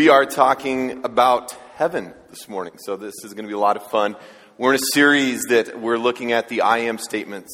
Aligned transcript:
We 0.00 0.08
are 0.08 0.24
talking 0.24 1.04
about 1.04 1.52
heaven 1.74 2.14
this 2.30 2.48
morning, 2.48 2.72
so 2.78 2.96
this 2.96 3.22
is 3.22 3.34
going 3.34 3.44
to 3.44 3.48
be 3.48 3.54
a 3.54 3.58
lot 3.58 3.76
of 3.76 3.82
fun. 3.90 4.16
We're 4.56 4.72
in 4.72 4.80
a 4.80 4.94
series 4.94 5.42
that 5.50 5.78
we're 5.78 5.98
looking 5.98 6.32
at 6.32 6.48
the 6.48 6.62
I 6.62 6.78
am 6.78 6.96
statements 6.96 7.52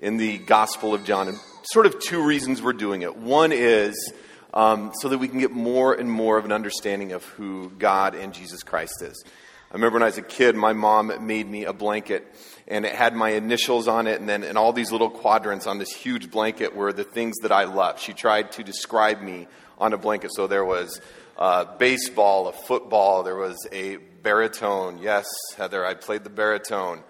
in 0.00 0.16
the 0.16 0.38
Gospel 0.38 0.92
of 0.92 1.04
John, 1.04 1.28
and 1.28 1.38
sort 1.62 1.86
of 1.86 2.00
two 2.00 2.26
reasons 2.26 2.60
we're 2.60 2.72
doing 2.72 3.02
it. 3.02 3.16
One 3.16 3.52
is 3.52 4.12
um, 4.52 4.90
so 5.00 5.08
that 5.08 5.18
we 5.18 5.28
can 5.28 5.38
get 5.38 5.52
more 5.52 5.94
and 5.94 6.10
more 6.10 6.36
of 6.36 6.44
an 6.44 6.50
understanding 6.50 7.12
of 7.12 7.22
who 7.22 7.70
God 7.78 8.16
and 8.16 8.34
Jesus 8.34 8.64
Christ 8.64 9.00
is. 9.00 9.22
I 9.70 9.74
remember 9.74 9.94
when 9.94 10.02
I 10.02 10.06
was 10.06 10.18
a 10.18 10.22
kid, 10.22 10.56
my 10.56 10.72
mom 10.72 11.12
made 11.24 11.48
me 11.48 11.64
a 11.64 11.72
blanket, 11.72 12.26
and 12.66 12.84
it 12.84 12.96
had 12.96 13.14
my 13.14 13.30
initials 13.30 13.86
on 13.86 14.08
it, 14.08 14.18
and 14.18 14.28
then 14.28 14.42
and 14.42 14.58
all 14.58 14.72
these 14.72 14.90
little 14.90 15.10
quadrants 15.10 15.68
on 15.68 15.78
this 15.78 15.92
huge 15.92 16.28
blanket 16.28 16.74
were 16.74 16.92
the 16.92 17.04
things 17.04 17.36
that 17.42 17.52
I 17.52 17.64
loved. 17.64 18.00
She 18.00 18.14
tried 18.14 18.50
to 18.52 18.64
describe 18.64 19.22
me 19.22 19.46
on 19.78 19.92
a 19.92 19.96
blanket, 19.96 20.32
so 20.34 20.48
there 20.48 20.64
was 20.64 21.00
uh, 21.36 21.64
baseball, 21.76 22.48
a 22.48 22.52
football. 22.52 23.22
There 23.22 23.36
was 23.36 23.56
a 23.72 23.96
baritone. 23.96 24.98
Yes, 24.98 25.26
Heather, 25.56 25.84
I 25.84 25.94
played 25.94 26.24
the 26.24 26.30
baritone. 26.30 27.02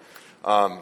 Um, 0.43 0.81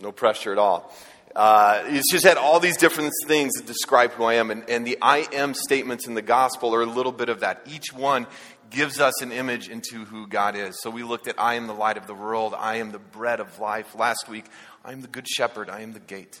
no 0.00 0.12
pressure 0.12 0.52
at 0.52 0.58
all. 0.58 0.94
Uh, 1.36 1.82
it's 1.86 2.10
just 2.10 2.24
had 2.24 2.36
all 2.36 2.58
these 2.58 2.76
different 2.76 3.12
things 3.26 3.52
that 3.54 3.66
describe 3.66 4.12
who 4.12 4.24
I 4.24 4.34
am. 4.34 4.50
And, 4.50 4.68
and 4.68 4.86
the 4.86 4.98
I 5.00 5.28
am 5.32 5.54
statements 5.54 6.06
in 6.06 6.14
the 6.14 6.22
gospel 6.22 6.74
are 6.74 6.82
a 6.82 6.86
little 6.86 7.12
bit 7.12 7.28
of 7.28 7.40
that. 7.40 7.62
Each 7.66 7.92
one 7.92 8.26
gives 8.70 9.00
us 9.00 9.22
an 9.22 9.32
image 9.32 9.68
into 9.68 10.04
who 10.04 10.26
God 10.26 10.56
is. 10.56 10.80
So 10.82 10.90
we 10.90 11.02
looked 11.02 11.28
at 11.28 11.40
I 11.40 11.54
am 11.54 11.66
the 11.66 11.74
light 11.74 11.96
of 11.96 12.06
the 12.06 12.14
world, 12.14 12.54
I 12.56 12.76
am 12.76 12.92
the 12.92 12.98
bread 12.98 13.40
of 13.40 13.58
life. 13.58 13.94
Last 13.94 14.28
week, 14.28 14.46
I 14.84 14.92
am 14.92 15.00
the 15.00 15.08
good 15.08 15.28
shepherd, 15.28 15.70
I 15.70 15.80
am 15.80 15.92
the 15.92 16.00
gate. 16.00 16.40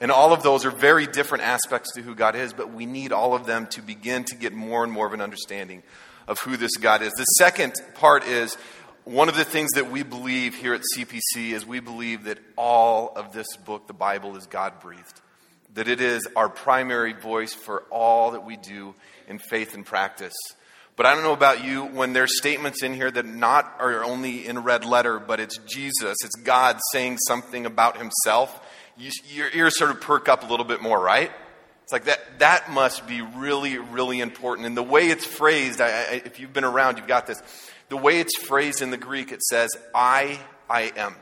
And 0.00 0.10
all 0.10 0.32
of 0.32 0.42
those 0.42 0.64
are 0.64 0.70
very 0.70 1.06
different 1.06 1.44
aspects 1.44 1.92
to 1.94 2.02
who 2.02 2.14
God 2.14 2.34
is, 2.34 2.52
but 2.52 2.72
we 2.72 2.86
need 2.86 3.12
all 3.12 3.34
of 3.34 3.46
them 3.46 3.66
to 3.68 3.82
begin 3.82 4.24
to 4.24 4.36
get 4.36 4.52
more 4.52 4.82
and 4.82 4.92
more 4.92 5.06
of 5.06 5.12
an 5.12 5.20
understanding 5.20 5.82
of 6.26 6.38
who 6.40 6.56
this 6.56 6.76
God 6.76 7.02
is. 7.02 7.12
The 7.12 7.24
second 7.24 7.74
part 7.94 8.26
is 8.26 8.56
one 9.04 9.28
of 9.28 9.36
the 9.36 9.44
things 9.44 9.70
that 9.74 9.90
we 9.90 10.02
believe 10.02 10.54
here 10.54 10.74
at 10.74 10.82
CPC 10.96 11.52
is 11.52 11.66
we 11.66 11.80
believe 11.80 12.24
that 12.24 12.38
all 12.56 13.12
of 13.16 13.32
this 13.32 13.56
book, 13.56 13.86
the 13.86 13.92
Bible, 13.92 14.36
is 14.36 14.46
God 14.46 14.80
breathed. 14.80 15.20
That 15.74 15.88
it 15.88 16.00
is 16.00 16.26
our 16.36 16.48
primary 16.48 17.12
voice 17.12 17.52
for 17.52 17.82
all 17.90 18.32
that 18.32 18.44
we 18.44 18.56
do 18.56 18.94
in 19.26 19.38
faith 19.38 19.74
and 19.74 19.84
practice. 19.84 20.34
But 20.94 21.06
I 21.06 21.14
don't 21.14 21.22
know 21.22 21.32
about 21.32 21.64
you, 21.64 21.84
when 21.84 22.12
there's 22.12 22.38
statements 22.38 22.82
in 22.82 22.94
here 22.94 23.10
that 23.10 23.24
not 23.24 23.76
are 23.78 24.04
only 24.04 24.46
in 24.46 24.62
red 24.62 24.84
letter, 24.84 25.18
but 25.18 25.40
it's 25.40 25.56
Jesus, 25.58 26.16
it's 26.22 26.36
God 26.44 26.78
saying 26.92 27.18
something 27.26 27.64
about 27.64 27.96
himself 27.96 28.60
you, 28.96 29.10
your 29.28 29.48
ears 29.52 29.78
sort 29.78 29.90
of 29.90 30.00
perk 30.00 30.28
up 30.28 30.42
a 30.42 30.46
little 30.46 30.66
bit 30.66 30.82
more, 30.82 31.00
right? 31.00 31.30
It's 31.82 31.92
like 31.92 32.04
that, 32.04 32.38
that 32.38 32.70
must 32.70 33.06
be 33.06 33.20
really, 33.20 33.78
really 33.78 34.20
important. 34.20 34.66
And 34.66 34.76
the 34.76 34.82
way 34.82 35.08
it's 35.08 35.26
phrased, 35.26 35.80
I, 35.80 35.88
I, 35.88 36.22
if 36.24 36.38
you've 36.38 36.52
been 36.52 36.64
around, 36.64 36.98
you've 36.98 37.06
got 37.06 37.26
this. 37.26 37.42
The 37.88 37.96
way 37.96 38.20
it's 38.20 38.36
phrased 38.38 38.82
in 38.82 38.90
the 38.90 38.96
Greek, 38.96 39.32
it 39.32 39.42
says, 39.42 39.70
I, 39.94 40.38
I 40.70 40.92
am. 40.96 41.16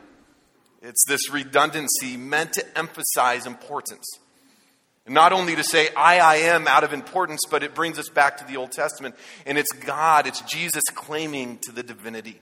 It's 0.82 1.04
this 1.06 1.30
redundancy 1.30 2.16
meant 2.16 2.54
to 2.54 2.78
emphasize 2.78 3.46
importance. 3.46 4.06
Not 5.08 5.32
only 5.32 5.56
to 5.56 5.64
say, 5.64 5.88
I, 5.96 6.20
I 6.20 6.36
am 6.36 6.68
out 6.68 6.84
of 6.84 6.92
importance, 6.92 7.41
but 7.50 7.62
it 7.62 7.74
brings 7.74 7.98
us 7.98 8.08
back 8.08 8.36
to 8.36 8.44
the 8.44 8.56
Old 8.56 8.70
Testament. 8.70 9.16
And 9.44 9.58
it's 9.58 9.72
God, 9.72 10.26
it's 10.26 10.41
Jesus 10.42 10.84
claiming 10.94 11.58
to 11.62 11.72
the 11.72 11.82
divinity. 11.82 12.41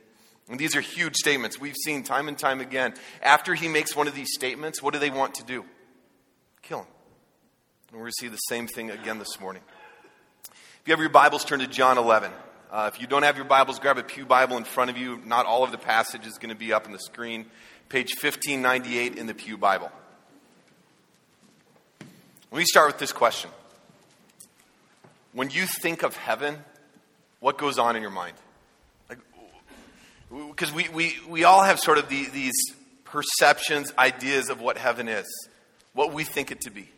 And 0.51 0.59
these 0.59 0.75
are 0.75 0.81
huge 0.81 1.17
statements. 1.17 1.61
We've 1.61 1.77
seen 1.85 2.03
time 2.03 2.29
and 2.29 2.39
time 2.39 2.61
again. 2.61 2.95
After 3.23 3.55
he 3.55 3.69
makes 3.69 3.95
one 3.95 4.09
of 4.09 4.15
these 4.15 4.33
statements, 4.33 4.83
what 4.83 4.95
do 4.95 5.01
they 5.01 5.11
want 5.11 5.35
to 5.37 5.45
do? 5.45 5.65
Kill 6.63 6.81
him. 6.81 6.87
And 7.91 7.99
we're 7.99 8.05
going 8.05 8.13
to 8.13 8.27
see 8.27 8.29
the 8.29 8.37
same 8.37 8.67
thing 8.67 8.91
again 8.91 9.19
this 9.19 9.39
morning. 9.41 9.63
If 10.45 10.83
you 10.87 10.93
have 10.93 11.01
your 11.01 11.11
Bibles, 11.11 11.45
turn 11.45 11.61
to 11.61 11.67
John 11.67 11.99
11. 11.99 12.31
Uh, 12.71 12.91
if 12.93 13.01
you 13.01 13.07
don't 13.07 13.23
have 13.23 13.37
your 13.37 13.45
Bibles, 13.45 13.79
grab 13.79 13.99
a 13.99 14.03
Pew 14.03 14.25
Bible 14.25 14.57
in 14.57 14.65
front 14.65 14.91
of 14.91 14.97
you. 14.97 15.21
Not 15.25 15.47
all 15.47 15.65
of 15.65 15.71
the 15.71 15.79
passage 15.79 16.27
is 16.27 16.39
going 16.39 16.51
to 16.51 16.59
be 16.59 16.73
up 16.73 16.87
on 16.87 16.93
the 16.93 16.99
screen. 16.99 17.47
Page 17.89 18.15
1598 18.23 19.17
in 19.17 19.27
the 19.27 19.35
Pew 19.35 19.57
Bible. 19.57 19.91
Let 22.51 22.59
me 22.59 22.65
start 22.65 22.89
with 22.89 22.99
this 22.99 23.13
question. 23.13 23.51
When 25.33 25.51
you 25.51 25.67
think 25.67 26.03
of 26.03 26.17
heaven, 26.17 26.59
what 27.41 27.59
goes 27.59 27.79
on 27.79 27.97
in 27.97 28.03
your 28.03 28.11
mind? 28.11 28.35
Because 30.31 30.73
we, 30.73 30.89
we, 30.91 31.17
we 31.29 31.45
all 31.45 31.63
have 31.63 31.79
sort 31.81 31.99
of 31.99 32.09
the, 32.09 32.27
these 32.27 32.55
perceptions, 33.05 33.93
ideas 33.99 34.51
of 34.51 34.61
what 34.61 34.77
heaven 34.77 35.09
is, 35.09 35.27
what 35.95 36.13
we 36.13 36.25
think 36.25 36.51
it 36.51 36.61
to 36.63 36.71
be. 36.71 36.89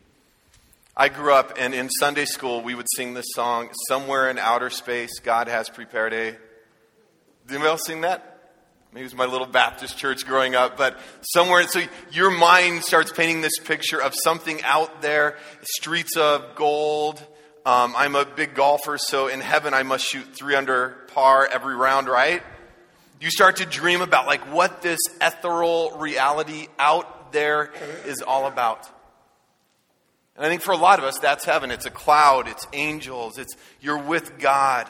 I 0.97 1.09
grew 1.09 1.33
up, 1.33 1.55
and 1.57 1.73
in 1.73 1.89
Sunday 1.89 2.25
school, 2.25 2.63
we 2.63 2.75
would 2.75 2.87
sing 2.97 3.15
this 3.15 3.27
song, 3.35 3.71
Somewhere 3.89 4.29
in 4.29 4.39
Outer 4.39 4.71
Space, 4.71 5.21
God 5.21 5.49
Has 5.49 5.69
Prepared 5.69 6.13
a. 6.13 6.33
Did 6.33 6.39
anybody 7.49 7.69
else 7.69 7.87
sing 7.87 8.01
that? 8.01 8.31
Maybe 8.93 9.03
it 9.03 9.05
was 9.05 9.15
my 9.15 9.27
little 9.27 9.47
Baptist 9.47 9.97
church 9.97 10.27
growing 10.27 10.57
up, 10.57 10.77
but 10.77 10.99
somewhere, 11.23 11.63
so 11.69 11.81
your 12.11 12.33
mind 12.33 12.83
starts 12.83 13.13
painting 13.13 13.41
this 13.41 13.57
picture 13.61 14.03
of 14.03 14.15
something 14.25 14.61
out 14.65 15.01
there, 15.01 15.37
streets 15.63 16.17
of 16.17 16.57
gold. 16.57 17.25
Um, 17.65 17.95
I'm 17.97 18.17
a 18.17 18.25
big 18.25 18.55
golfer, 18.55 18.99
so 18.99 19.29
in 19.29 19.41
heaven 19.41 19.75
I 19.75 19.85
must 19.85 20.05
shoot 20.05 20.27
three 20.37 20.57
under 20.57 21.07
par 21.15 21.49
every 21.51 21.77
round, 21.77 22.09
right? 22.09 22.43
You 23.21 23.31
start 23.31 23.57
to 23.57 23.67
dream 23.67 24.01
about 24.01 24.27
like 24.27 24.41
what 24.53 24.81
this 24.81 24.99
ethereal 25.21 25.99
reality 25.99 26.69
out 26.79 27.33
there 27.33 27.71
is 28.07 28.23
all 28.23 28.47
about. 28.47 28.89
And 30.37 30.47
I 30.47 30.49
think 30.49 30.63
for 30.63 30.73
a 30.73 30.77
lot 30.77 30.99
of 30.99 31.05
us, 31.05 31.19
that's 31.19 31.45
heaven. 31.45 31.71
It's 31.71 31.85
a 31.85 31.91
cloud, 31.91 32.49
it's 32.49 32.67
angels, 32.73 33.37
it's 33.37 33.55
you're 33.81 34.03
with 34.03 34.39
God. 34.39 34.89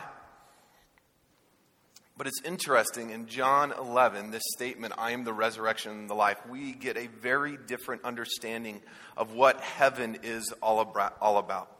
But 2.16 2.28
it's 2.28 2.40
interesting 2.44 3.10
in 3.10 3.26
John 3.26 3.72
11, 3.72 4.30
this 4.30 4.42
statement, 4.54 4.92
I 4.96 5.12
am 5.12 5.24
the 5.24 5.32
resurrection 5.32 5.92
and 5.92 6.10
the 6.10 6.14
life, 6.14 6.36
we 6.48 6.72
get 6.72 6.98
a 6.98 7.06
very 7.06 7.56
different 7.66 8.04
understanding 8.04 8.82
of 9.16 9.32
what 9.32 9.58
heaven 9.60 10.18
is 10.22 10.52
all 10.62 10.78
about. 10.80 11.79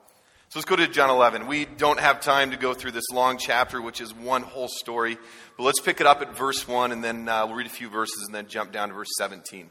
So 0.50 0.59
let's 0.59 0.69
go 0.69 0.75
to 0.75 0.88
John 0.88 1.11
11. 1.11 1.47
We 1.47 1.65
don't 1.65 2.00
have 2.00 2.21
time 2.21 2.50
to 2.50 2.56
go 2.56 2.75
through 2.75 2.91
this 2.91 3.09
long 3.12 3.38
chapter, 3.38 3.81
which 3.81 4.00
is 4.00 4.12
one 4.12 4.43
whole 4.43 4.66
story, 4.66 5.16
but 5.56 5.62
let's 5.62 5.78
pick 5.81 6.00
it 6.00 6.09
up 6.09 6.22
at 6.22 6.37
verse 6.37 6.66
1 6.66 6.91
and 6.91 7.05
then 7.05 7.28
uh, 7.28 7.47
we'll 7.47 7.55
read 7.55 7.69
a 7.69 7.71
few 7.71 7.88
verses 7.88 8.25
and 8.27 8.34
then 8.34 8.49
jump 8.49 8.72
down 8.72 8.89
to 8.89 8.94
verse 8.97 9.10
17. 9.16 9.71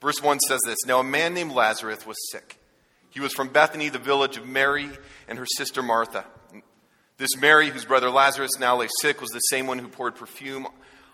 Verse 0.00 0.22
1 0.22 0.38
says 0.38 0.60
this 0.64 0.78
Now 0.86 1.00
a 1.00 1.04
man 1.04 1.34
named 1.34 1.50
Lazarus 1.50 2.06
was 2.06 2.16
sick. 2.30 2.56
He 3.10 3.18
was 3.18 3.32
from 3.32 3.48
Bethany, 3.48 3.88
the 3.88 3.98
village 3.98 4.36
of 4.36 4.46
Mary 4.46 4.88
and 5.26 5.40
her 5.40 5.46
sister 5.56 5.82
Martha. 5.82 6.24
This 7.18 7.36
Mary, 7.36 7.70
whose 7.70 7.84
brother 7.84 8.08
Lazarus 8.08 8.60
now 8.60 8.76
lay 8.76 8.88
sick, 9.00 9.20
was 9.20 9.30
the 9.30 9.40
same 9.40 9.66
one 9.66 9.80
who 9.80 9.88
poured 9.88 10.14
perfume 10.14 10.68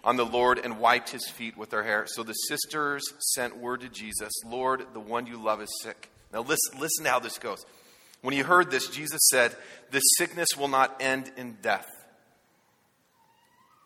on 0.05 0.19
the 0.19 0.27
Lord 0.27 0.59
and 0.59 0.79
wiped 0.79 1.09
his 1.09 1.27
feet 1.31 1.57
with 1.57 1.73
her 1.73 1.83
hair. 1.83 2.05
So 2.09 2.25
the 2.25 2.35
sisters 2.35 3.05
sent 3.35 3.57
word 3.57 3.81
to 3.81 3.89
Jesus 3.89 4.33
Lord, 4.45 4.85
the 4.93 5.01
one 5.01 5.27
you 5.27 5.43
love 5.43 5.63
is 5.63 5.73
sick. 5.81 6.11
Now 6.31 6.41
listen, 6.41 6.79
listen 6.79 7.05
to 7.05 7.11
how 7.11 7.21
this 7.21 7.39
goes. 7.39 7.65
When 8.23 8.33
he 8.33 8.41
heard 8.41 8.71
this, 8.71 8.89
Jesus 8.89 9.21
said, 9.31 9.55
This 9.91 10.03
sickness 10.17 10.57
will 10.57 10.69
not 10.69 10.97
end 11.01 11.31
in 11.37 11.59
death. 11.61 11.89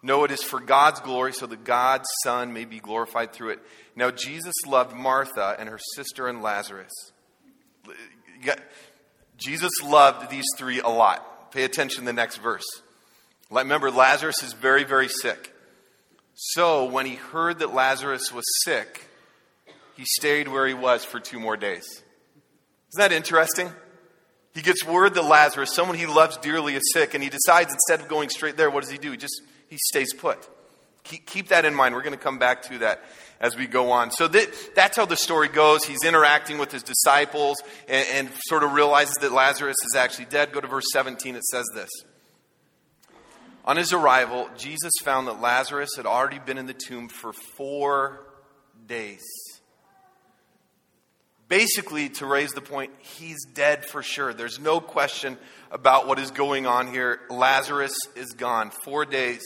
No, 0.03 0.25
it 0.25 0.31
is 0.31 0.43
for 0.43 0.61
God's 0.61 1.01
glory, 1.01 1.33
so 1.33 1.47
that 1.47 1.65
God's 1.65 2.09
Son 2.23 2.53
may 2.53 2.65
be 2.65 2.79
glorified 2.79 3.33
through 3.33 3.51
it. 3.51 3.61
Now, 3.97 4.11
Jesus 4.11 4.55
loved 4.67 4.95
Martha 4.95 5.57
and 5.59 5.69
her 5.69 5.81
sister 5.95 6.29
and 6.29 6.43
Lazarus. 6.43 6.93
Jesus 9.37 9.73
loved 9.83 10.31
these 10.31 10.45
three 10.57 10.81
a 10.81 10.89
lot. 10.89 11.51
Pay 11.51 11.65
attention 11.65 12.01
to 12.01 12.07
the 12.07 12.13
next 12.13 12.37
verse. 12.37 12.67
Remember, 13.51 13.91
Lazarus 13.91 14.43
is 14.43 14.53
very, 14.53 14.85
very 14.85 15.09
sick. 15.09 15.53
So, 16.35 16.85
when 16.85 17.07
he 17.07 17.15
heard 17.15 17.61
that 17.61 17.75
Lazarus 17.75 18.31
was 18.31 18.45
sick, 18.65 19.09
he 19.97 20.05
stayed 20.05 20.49
where 20.49 20.67
he 20.67 20.75
was 20.75 21.05
for 21.05 21.19
two 21.19 21.41
more 21.41 21.57
days. 21.57 21.87
Isn't 22.93 22.99
that 22.99 23.13
interesting? 23.13 23.71
He 24.57 24.63
gets 24.63 24.83
word 24.87 25.13
that 25.17 25.23
Lazarus, 25.23 25.75
someone 25.75 25.99
he 25.99 26.07
loves 26.07 26.39
dearly, 26.39 26.77
is 26.77 26.83
sick, 26.95 27.13
and 27.13 27.23
he 27.23 27.29
decides 27.29 27.71
instead 27.71 28.01
of 28.01 28.09
going 28.09 28.31
straight 28.31 28.57
there, 28.57 28.71
what 28.71 28.81
does 28.81 28.91
he 28.91 28.97
do? 28.97 29.11
He 29.11 29.19
just 29.19 29.43
he 29.69 29.77
stays 29.77 30.15
put. 30.15 30.49
Keep, 31.05 31.27
keep 31.27 31.49
that 31.49 31.67
in 31.67 31.75
mind. 31.75 31.95
We're 31.95 32.01
going 32.01 32.17
to 32.17 32.19
come 32.19 32.39
back 32.39 32.63
to 32.63 32.79
that 32.79 33.05
as 33.39 33.55
we 33.55 33.67
go 33.67 33.91
on. 33.91 34.11
So 34.11 34.27
that, 34.29 34.49
that's 34.75 34.97
how 34.97 35.05
the 35.05 35.17
story 35.17 35.49
goes. 35.49 35.85
He's 35.85 36.03
interacting 36.05 36.57
with 36.57 36.73
his 36.73 36.83
disciples 36.83 37.59
and, 37.87 38.07
and 38.11 38.31
sort 38.49 38.63
of 38.63 38.73
realizes 38.73 39.15
that 39.21 39.31
Lazarus 39.31 39.77
is 39.85 39.95
actually 39.95 40.25
dead. 40.25 40.53
Go 40.53 40.63
to 40.63 40.67
verse 40.67 40.87
17. 40.91 41.37
It 41.37 41.45
says 41.45 41.67
this. 41.75 41.91
On 43.67 43.77
his 43.77 43.93
arrival, 43.93 44.49
Jesus 44.57 44.93
found 45.05 45.29
that 45.29 45.39
Lazarus 45.39 45.91
had 45.97 46.07
already 46.07 46.39
been 46.39 46.57
in 46.57 46.65
the 46.65 46.73
tomb 46.73 47.09
for 47.09 47.35
four 47.35 48.27
days. 48.87 49.23
Basically, 51.49 52.09
to 52.09 52.27
raise 52.27 52.51
the 52.53 52.61
point, 52.61 52.93
he's 52.99 53.45
dead 53.45 53.85
for 53.85 54.03
sure. 54.03 54.35
There's 54.35 54.59
no 54.59 54.81
question 54.81 55.39
about 55.71 56.09
what 56.09 56.19
is 56.19 56.33
going 56.33 56.67
on 56.67 56.89
here. 56.89 57.21
Lazarus 57.31 57.97
is 58.17 58.33
gone. 58.33 58.71
Four 58.71 59.05
days. 59.05 59.43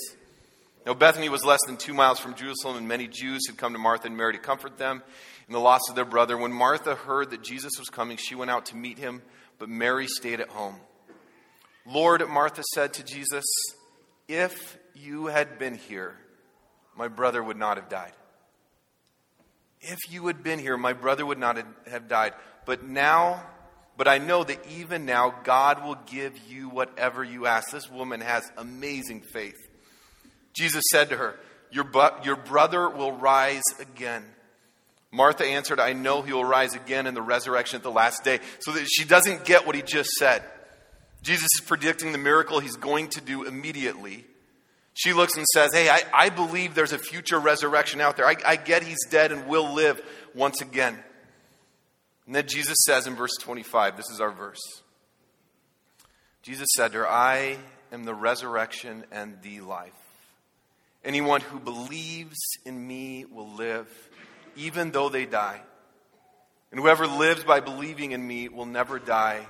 Now, 0.87 0.95
Bethany 0.95 1.29
was 1.29 1.45
less 1.45 1.61
than 1.67 1.77
two 1.77 1.93
miles 1.93 2.19
from 2.19 2.35
Jerusalem, 2.35 2.79
and 2.79 2.89
many 2.89 3.07
Jews 3.07 3.47
had 3.47 3.59
come 3.59 3.75
to 3.75 3.79
Martha 3.79 4.07
and 4.07 4.17
Mary 4.17 4.33
to 4.33 4.39
comfort 4.39 4.79
them 4.79 5.03
in 5.47 5.53
the 5.53 5.61
loss 5.61 5.83
of 5.91 5.95
their 5.95 6.07
brother. 6.07 6.39
When 6.39 6.53
Martha 6.53 6.95
heard 6.95 7.31
that 7.31 7.43
Jesus 7.43 7.73
was 7.79 7.91
coming, 7.91 8.17
she 8.17 8.35
went 8.35 8.51
out 8.51 8.67
to 8.67 8.77
meet 8.77 8.99
him, 8.99 9.21
but 9.59 9.69
Mary 9.69 10.07
stayed 10.07 10.41
at 10.41 10.49
home. 10.49 10.77
Lord, 11.85 12.27
Martha 12.29 12.63
said 12.75 12.95
to 12.95 13.05
Jesus, 13.05 13.45
If 14.27 14.79
you 14.95 15.27
had 15.27 15.59
been 15.59 15.75
here, 15.75 16.17
my 16.97 17.09
brother 17.09 17.43
would 17.43 17.59
not 17.59 17.77
have 17.77 17.91
died. 17.91 18.13
If 19.81 19.99
you 20.11 20.27
had 20.27 20.43
been 20.43 20.59
here, 20.59 20.77
my 20.77 20.93
brother 20.93 21.25
would 21.25 21.39
not 21.39 21.59
have 21.89 22.09
died. 22.09 22.35
But 22.67 22.85
now, 22.85 23.43
but 23.97 24.09
I 24.09 24.19
know 24.19 24.45
that 24.45 24.67
even 24.71 25.07
now, 25.07 25.35
God 25.45 25.85
will 25.85 25.99
give 26.07 26.37
you 26.49 26.69
whatever 26.69 27.25
you 27.25 27.47
ask. 27.47 27.71
This 27.71 27.91
woman 27.91 28.21
has 28.21 28.51
amazing 28.57 29.23
faith. 29.23 29.57
Jesus 30.53 30.85
said 30.91 31.11
to 31.11 31.17
her, 31.17 31.39
Your, 31.71 31.89
your 32.23 32.37
brother 32.37 32.89
will 32.89 33.13
rise 33.13 33.63
again. 33.79 34.25
Martha 35.13 35.45
answered, 35.45 35.81
I 35.81 35.93
know 35.93 36.23
he 36.23 36.33
will 36.33 36.45
rise 36.45 36.75
again 36.75 37.07
in 37.07 37.15
the 37.15 37.23
resurrection 37.23 37.77
at 37.77 37.83
the 37.83 37.91
last 37.91 38.23
day. 38.23 38.39
So 38.61 38.73
that 38.73 38.87
she 38.89 39.05
doesn't 39.05 39.45
get 39.45 39.67
what 39.67 39.75
he 39.75 39.83
just 39.83 40.11
said. 40.11 40.43
Jesus 41.23 41.49
is 41.59 41.67
predicting 41.67 42.13
the 42.13 42.19
miracle 42.19 42.61
he's 42.61 42.77
going 42.77 43.09
to 43.09 43.21
do 43.21 43.45
immediately. 43.45 44.25
She 45.01 45.15
looks 45.15 45.39
and 45.39 45.47
says, 45.55 45.71
Hey, 45.73 45.89
I, 45.89 46.03
I 46.13 46.29
believe 46.29 46.75
there's 46.75 46.93
a 46.93 46.99
future 46.99 47.41
resurrection 47.41 48.03
out 48.03 48.19
there. 48.19 48.27
I, 48.27 48.37
I 48.45 48.57
get 48.57 48.83
he's 48.83 49.07
dead 49.09 49.33
and 49.33 49.47
will 49.47 49.73
live 49.73 49.99
once 50.35 50.61
again. 50.61 50.99
And 52.27 52.35
then 52.35 52.47
Jesus 52.47 52.77
says 52.85 53.07
in 53.07 53.17
verse 53.17 53.35
25, 53.41 53.97
this 53.97 54.11
is 54.11 54.21
our 54.21 54.31
verse. 54.31 54.61
Jesus 56.43 56.69
said 56.77 56.93
to 56.93 56.99
her, 56.99 57.09
I 57.09 57.57
am 57.91 58.05
the 58.05 58.15
resurrection 58.15 59.07
and 59.11 59.41
the 59.41 59.63
life. 59.63 59.95
Anyone 61.03 61.41
who 61.41 61.59
believes 61.59 62.37
in 62.67 62.87
me 62.87 63.25
will 63.25 63.55
live, 63.55 63.89
even 64.55 64.91
though 64.91 65.09
they 65.09 65.25
die. 65.25 65.63
And 66.71 66.79
whoever 66.79 67.07
lives 67.07 67.43
by 67.43 67.61
believing 67.61 68.13
in 68.13 68.27
me 68.27 68.51
will 68.51 68.67
never 68.67 68.99
die. 68.99 69.47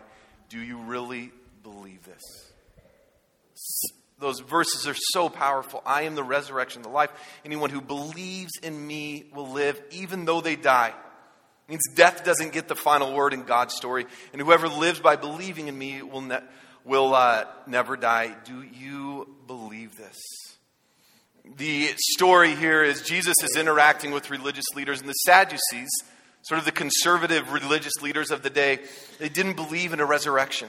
Do 0.49 0.61
you 0.61 0.79
really 0.79 1.33
believe 1.65 2.05
this? 2.05 2.53
Those 4.21 4.41
verses 4.41 4.87
are 4.87 4.97
so 5.13 5.31
powerful. 5.31 5.83
I 5.87 6.03
am 6.03 6.15
the 6.15 6.23
resurrection, 6.23 6.83
the 6.83 6.91
life. 6.91 7.11
Anyone 7.45 7.71
who 7.71 7.81
believes 7.81 8.53
in 8.63 8.87
me 8.87 9.25
will 9.35 9.51
live, 9.51 9.83
even 9.91 10.27
though 10.27 10.43
they 10.43 10.57
die. 10.57 10.89
It 10.89 11.71
means 11.71 11.83
death 11.95 12.23
doesn't 12.23 12.53
get 12.53 12.69
the 12.69 12.77
final 12.77 13.15
word 13.15 13.33
in 13.33 13.45
God's 13.45 13.75
story. 13.75 14.07
And 14.33 14.43
whoever 14.43 14.69
lives 14.69 15.01
by 15.01 15.17
believing 15.17 15.69
in 15.69 15.79
me 15.79 16.03
will, 16.03 16.21
ne- 16.21 16.43
will 16.85 17.15
uh, 17.15 17.47
never 17.67 17.97
die. 17.97 18.37
Do 18.45 18.63
you 18.63 19.35
believe 19.47 19.97
this? 19.97 20.19
The 21.57 21.89
story 21.97 22.55
here 22.55 22.85
is 22.85 23.01
Jesus 23.01 23.37
is 23.43 23.57
interacting 23.57 24.11
with 24.11 24.31
religious 24.31 24.67
leaders, 24.77 25.01
and 25.01 25.09
the 25.09 25.15
Sadducees, 25.15 25.89
sort 26.43 26.59
of 26.59 26.67
the 26.67 26.73
conservative 26.73 27.53
religious 27.53 27.95
leaders 28.03 28.31
of 28.31 28.43
the 28.43 28.51
day, 28.51 28.81
they 29.19 29.31
didn't 29.31 29.57
believe 29.57 29.95
in 29.95 30.01
a 30.01 30.05
resurrection 30.05 30.69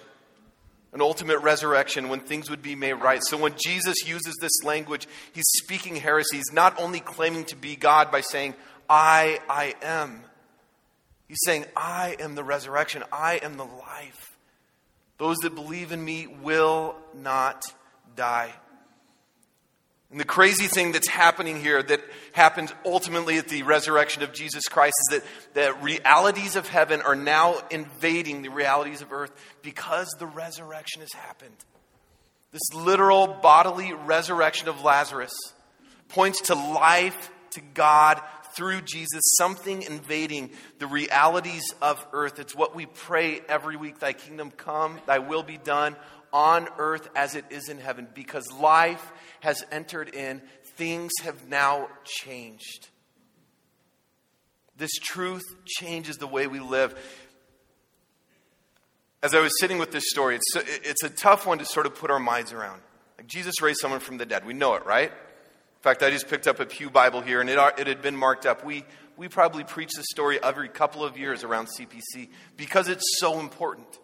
an 0.93 1.01
ultimate 1.01 1.39
resurrection 1.39 2.09
when 2.09 2.19
things 2.19 2.49
would 2.49 2.61
be 2.61 2.75
made 2.75 2.93
right. 2.93 3.21
So 3.23 3.37
when 3.37 3.53
Jesus 3.57 4.05
uses 4.05 4.35
this 4.41 4.63
language, 4.63 5.07
he's 5.33 5.45
speaking 5.63 5.95
heresy. 5.95 6.37
He's 6.37 6.51
not 6.51 6.79
only 6.79 6.99
claiming 6.99 7.45
to 7.45 7.55
be 7.55 7.75
God 7.75 8.11
by 8.11 8.21
saying, 8.21 8.55
I, 8.89 9.39
I 9.49 9.75
am. 9.81 10.23
He's 11.29 11.39
saying, 11.45 11.65
I 11.77 12.17
am 12.19 12.35
the 12.35 12.43
resurrection. 12.43 13.03
I 13.11 13.39
am 13.41 13.55
the 13.55 13.63
life. 13.63 14.35
Those 15.17 15.37
that 15.37 15.55
believe 15.55 15.93
in 15.93 16.03
me 16.03 16.27
will 16.27 16.95
not 17.15 17.63
die. 18.15 18.51
And 20.11 20.19
the 20.19 20.25
crazy 20.25 20.67
thing 20.67 20.91
that's 20.91 21.07
happening 21.07 21.61
here, 21.61 21.81
that 21.81 22.01
happens 22.33 22.73
ultimately 22.85 23.37
at 23.37 23.47
the 23.47 23.63
resurrection 23.63 24.23
of 24.23 24.33
Jesus 24.33 24.65
Christ, 24.65 24.95
is 25.09 25.21
that 25.21 25.25
the 25.53 25.73
realities 25.81 26.57
of 26.57 26.67
heaven 26.67 27.01
are 27.01 27.15
now 27.15 27.55
invading 27.71 28.41
the 28.41 28.49
realities 28.49 29.01
of 29.01 29.13
earth 29.13 29.31
because 29.61 30.09
the 30.19 30.25
resurrection 30.27 30.99
has 31.01 31.13
happened. 31.13 31.55
This 32.51 32.73
literal 32.75 33.27
bodily 33.27 33.93
resurrection 33.93 34.67
of 34.67 34.83
Lazarus 34.83 35.31
points 36.09 36.41
to 36.47 36.55
life, 36.55 37.31
to 37.51 37.61
God 37.73 38.21
through 38.53 38.81
Jesus, 38.81 39.21
something 39.37 39.81
invading 39.81 40.49
the 40.79 40.87
realities 40.87 41.63
of 41.81 42.05
earth. 42.11 42.37
It's 42.37 42.53
what 42.53 42.75
we 42.75 42.85
pray 42.85 43.39
every 43.47 43.77
week 43.77 43.99
Thy 43.99 44.11
kingdom 44.11 44.51
come, 44.51 44.99
Thy 45.05 45.19
will 45.19 45.43
be 45.43 45.57
done 45.57 45.95
on 46.33 46.67
earth 46.77 47.09
as 47.15 47.35
it 47.35 47.45
is 47.49 47.69
in 47.69 47.77
heaven, 47.79 48.07
because 48.13 48.51
life 48.51 49.11
has 49.41 49.63
entered 49.71 50.13
in, 50.13 50.41
things 50.75 51.11
have 51.23 51.47
now 51.47 51.87
changed. 52.03 52.89
This 54.77 54.91
truth 54.93 55.43
changes 55.65 56.17
the 56.17 56.27
way 56.27 56.47
we 56.47 56.59
live. 56.59 56.95
As 59.21 59.35
I 59.35 59.39
was 59.39 59.51
sitting 59.59 59.77
with 59.77 59.91
this 59.91 60.09
story, 60.09 60.35
it's, 60.35 60.55
it's 60.55 61.03
a 61.03 61.09
tough 61.09 61.45
one 61.45 61.59
to 61.59 61.65
sort 61.65 61.85
of 61.85 61.95
put 61.95 62.09
our 62.09 62.19
minds 62.19 62.51
around. 62.51 62.81
Like 63.17 63.27
Jesus 63.27 63.61
raised 63.61 63.79
someone 63.79 63.99
from 63.99 64.17
the 64.17 64.25
dead. 64.25 64.45
We 64.45 64.53
know 64.53 64.73
it, 64.73 64.85
right? 64.85 65.11
In 65.11 65.83
fact, 65.83 66.01
I 66.01 66.09
just 66.09 66.27
picked 66.27 66.47
up 66.47 66.59
a 66.59 66.65
Pew 66.65 66.89
Bible 66.89 67.21
here, 67.21 67.41
and 67.41 67.49
it, 67.49 67.59
it 67.77 67.85
had 67.85 68.01
been 68.01 68.15
marked 68.15 68.47
up. 68.47 68.65
We, 68.65 68.83
we 69.17 69.27
probably 69.27 69.63
preach 69.63 69.91
this 69.95 70.07
story 70.09 70.41
every 70.41 70.69
couple 70.69 71.03
of 71.03 71.17
years 71.17 71.43
around 71.43 71.67
CPC 71.67 72.29
because 72.57 72.87
it's 72.87 73.19
so 73.19 73.39
important. 73.39 73.99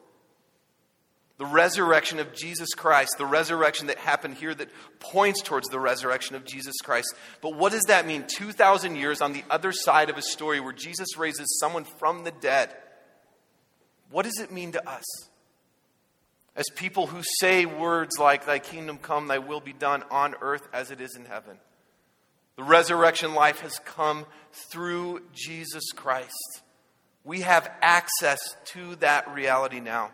The 1.37 1.45
resurrection 1.45 2.19
of 2.19 2.33
Jesus 2.33 2.69
Christ, 2.75 3.11
the 3.17 3.25
resurrection 3.25 3.87
that 3.87 3.99
happened 3.99 4.35
here 4.35 4.55
that 4.55 4.69
points 4.99 5.41
towards 5.43 5.67
the 5.67 5.79
resurrection 5.79 6.35
of 6.35 6.45
Jesus 6.45 6.75
Christ. 6.83 7.13
But 7.41 7.55
what 7.55 7.71
does 7.71 7.83
that 7.83 8.07
mean? 8.07 8.25
2,000 8.27 8.95
years 8.95 9.21
on 9.21 9.33
the 9.33 9.43
other 9.49 9.71
side 9.71 10.09
of 10.09 10.17
a 10.17 10.23
story 10.23 10.59
where 10.59 10.73
Jesus 10.73 11.15
raises 11.15 11.59
someone 11.59 11.85
from 11.99 12.23
the 12.23 12.31
dead. 12.31 12.75
What 14.09 14.25
does 14.25 14.39
it 14.39 14.51
mean 14.51 14.71
to 14.71 14.89
us? 14.89 15.03
As 16.55 16.65
people 16.75 17.05
who 17.05 17.21
say 17.39 17.67
words 17.67 18.17
like, 18.17 18.47
Thy 18.47 18.57
kingdom 18.57 18.97
come, 18.97 19.27
Thy 19.27 19.37
will 19.37 19.59
be 19.59 19.73
done 19.73 20.03
on 20.09 20.33
earth 20.41 20.67
as 20.73 20.89
it 20.89 20.99
is 20.99 21.15
in 21.15 21.25
heaven. 21.25 21.59
The 22.55 22.63
resurrection 22.63 23.35
life 23.35 23.59
has 23.59 23.77
come 23.77 24.25
through 24.51 25.21
Jesus 25.33 25.91
Christ. 25.95 26.63
We 27.23 27.41
have 27.41 27.69
access 27.81 28.39
to 28.73 28.95
that 28.95 29.31
reality 29.31 29.79
now. 29.79 30.09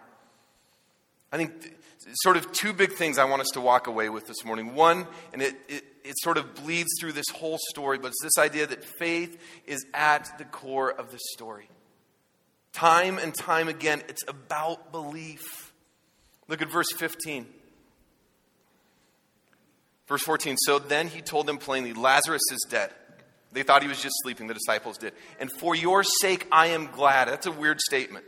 I 1.34 1.38
think 1.38 1.74
sort 2.22 2.38
of 2.38 2.52
two 2.52 2.74
big 2.74 2.92
things 2.92 3.18
I 3.18 3.26
want 3.26 3.42
us 3.42 3.50
to 3.54 3.62
walk 3.62 3.88
away 3.88 4.08
with 4.08 4.28
this 4.28 4.46
morning. 4.46 4.76
One, 4.76 5.08
and 5.34 5.42
it, 5.42 5.56
it, 5.68 5.84
it 6.04 6.14
sort 6.20 6.38
of 6.38 6.54
bleeds 6.54 6.92
through 7.00 7.14
this 7.14 7.26
whole 7.34 7.58
story, 7.70 7.98
but 7.98 8.10
it's 8.10 8.22
this 8.22 8.38
idea 8.38 8.68
that 8.68 8.86
faith 8.86 9.42
is 9.66 9.84
at 9.96 10.38
the 10.38 10.46
core 10.46 10.92
of 10.92 11.12
the 11.12 11.18
story. 11.34 11.70
Time 12.72 13.18
and 13.18 13.34
time 13.34 13.68
again, 13.68 14.04
it's 14.08 14.24
about 14.28 14.92
belief. 14.92 15.74
Look 16.48 16.62
at 16.62 16.72
verse 16.72 16.92
15. 16.92 17.48
Verse 20.08 20.22
14. 20.22 20.56
So 20.58 20.78
then 20.78 21.08
he 21.08 21.22
told 21.22 21.48
them 21.48 21.58
plainly, 21.58 21.94
Lazarus 21.94 22.44
is 22.52 22.64
dead. 22.70 22.92
They 23.52 23.64
thought 23.64 23.82
he 23.82 23.88
was 23.88 24.02
just 24.02 24.16
sleeping, 24.22 24.46
the 24.46 24.54
disciples 24.54 25.00
did. 25.00 25.14
And 25.40 25.52
for 25.52 25.76
your 25.76 26.04
sake 26.04 26.48
I 26.52 26.68
am 26.68 26.92
glad. 26.92 27.28
That's 27.28 27.48
a 27.48 27.52
weird 27.52 27.82
statement. 27.82 28.26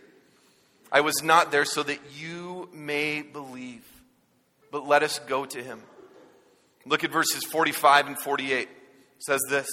I 0.91 1.01
was 1.01 1.23
not 1.23 1.51
there 1.51 1.65
so 1.65 1.83
that 1.83 1.99
you 2.17 2.69
may 2.73 3.21
believe, 3.21 3.85
but 4.71 4.87
let 4.87 5.03
us 5.03 5.19
go 5.19 5.45
to 5.45 5.63
him. 5.63 5.81
Look 6.85 7.03
at 7.03 7.11
verses 7.11 7.43
45 7.43 8.07
and 8.07 8.19
48. 8.19 8.61
It 8.61 8.69
says 9.19 9.41
this 9.49 9.67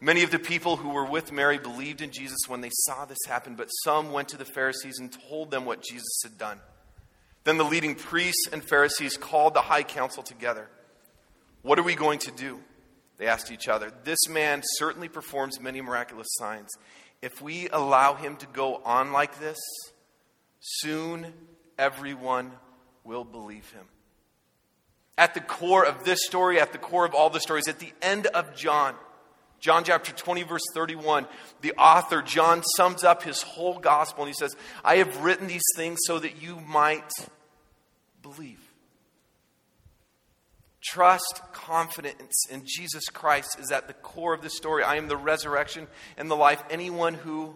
Many 0.00 0.22
of 0.22 0.30
the 0.30 0.38
people 0.38 0.76
who 0.76 0.90
were 0.90 1.04
with 1.04 1.32
Mary 1.32 1.58
believed 1.58 2.00
in 2.00 2.10
Jesus 2.10 2.38
when 2.46 2.60
they 2.60 2.70
saw 2.70 3.04
this 3.04 3.18
happen, 3.26 3.54
but 3.54 3.68
some 3.68 4.12
went 4.12 4.28
to 4.28 4.36
the 4.36 4.44
Pharisees 4.44 4.98
and 4.98 5.14
told 5.28 5.50
them 5.50 5.64
what 5.64 5.82
Jesus 5.82 6.20
had 6.22 6.38
done. 6.38 6.60
Then 7.44 7.58
the 7.58 7.64
leading 7.64 7.94
priests 7.94 8.48
and 8.52 8.62
Pharisees 8.62 9.16
called 9.16 9.54
the 9.54 9.60
high 9.60 9.82
council 9.82 10.22
together. 10.22 10.68
What 11.62 11.78
are 11.78 11.82
we 11.82 11.94
going 11.94 12.18
to 12.20 12.30
do? 12.30 12.60
They 13.16 13.26
asked 13.26 13.52
each 13.52 13.68
other. 13.68 13.92
This 14.04 14.28
man 14.28 14.62
certainly 14.76 15.08
performs 15.08 15.60
many 15.60 15.80
miraculous 15.80 16.28
signs 16.32 16.68
if 17.24 17.40
we 17.40 17.70
allow 17.70 18.12
him 18.12 18.36
to 18.36 18.46
go 18.52 18.82
on 18.84 19.10
like 19.10 19.40
this, 19.40 19.56
soon 20.60 21.32
everyone 21.78 22.52
will 23.02 23.24
believe 23.24 23.70
him. 23.70 23.86
At 25.16 25.32
the 25.32 25.40
core 25.40 25.86
of 25.86 26.04
this 26.04 26.18
story, 26.26 26.60
at 26.60 26.72
the 26.72 26.78
core 26.78 27.06
of 27.06 27.14
all 27.14 27.30
the 27.30 27.40
stories, 27.40 27.66
at 27.66 27.78
the 27.78 27.92
end 28.02 28.26
of 28.26 28.54
John, 28.54 28.94
John 29.58 29.84
chapter 29.84 30.12
20, 30.12 30.42
verse 30.42 30.64
31, 30.74 31.26
the 31.62 31.72
author, 31.78 32.20
John, 32.20 32.62
sums 32.76 33.04
up 33.04 33.22
his 33.22 33.40
whole 33.40 33.78
gospel 33.78 34.24
and 34.24 34.28
he 34.28 34.34
says, 34.34 34.54
I 34.84 34.96
have 34.96 35.24
written 35.24 35.46
these 35.46 35.64
things 35.76 36.00
so 36.04 36.18
that 36.18 36.42
you 36.42 36.60
might 36.60 37.10
believe. 38.20 38.60
Trust, 40.84 41.40
confidence 41.52 42.46
in 42.50 42.62
Jesus 42.66 43.04
Christ 43.06 43.58
is 43.58 43.72
at 43.72 43.88
the 43.88 43.94
core 43.94 44.34
of 44.34 44.42
the 44.42 44.50
story. 44.50 44.82
I 44.82 44.96
am 44.96 45.08
the 45.08 45.16
resurrection 45.16 45.86
and 46.18 46.30
the 46.30 46.36
life. 46.36 46.62
Anyone 46.68 47.14
who 47.14 47.54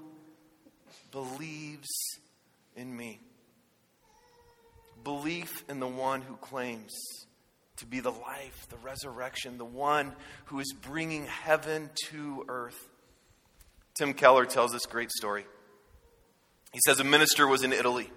believes 1.10 1.88
in 2.74 2.96
me. 2.96 3.20
Belief 5.04 5.64
in 5.68 5.78
the 5.78 5.86
one 5.86 6.22
who 6.22 6.36
claims 6.36 6.94
to 7.76 7.86
be 7.86 8.00
the 8.00 8.10
life, 8.10 8.66
the 8.70 8.76
resurrection, 8.78 9.58
the 9.58 9.64
one 9.64 10.14
who 10.46 10.58
is 10.60 10.72
bringing 10.72 11.26
heaven 11.26 11.90
to 12.06 12.44
earth. 12.48 12.88
Tim 13.98 14.14
Keller 14.14 14.46
tells 14.46 14.72
this 14.72 14.86
great 14.86 15.10
story. 15.10 15.44
He 16.72 16.80
says 16.86 17.00
a 17.00 17.04
minister 17.04 17.46
was 17.46 17.62
in 17.62 17.72
Italy, 17.72 18.10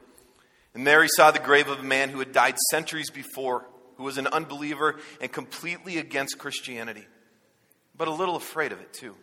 and 0.74 0.86
there 0.86 1.04
he 1.04 1.10
saw 1.16 1.32
the 1.32 1.40
grave 1.40 1.68
of 1.68 1.80
a 1.80 1.84
man 1.84 2.10
who 2.10 2.20
had 2.20 2.32
died 2.32 2.58
centuries 2.70 3.10
before 3.10 3.66
who 4.02 4.06
was 4.06 4.18
an 4.18 4.26
unbeliever 4.26 5.00
and 5.22 5.32
completely 5.32 6.00
against 6.00 6.40
Christianity, 6.40 7.06
but 7.96 8.08
a 8.08 8.12
little 8.12 8.36
afraid 8.36 8.72
of 8.72 8.82
it 8.82 8.92
too. 8.92 9.16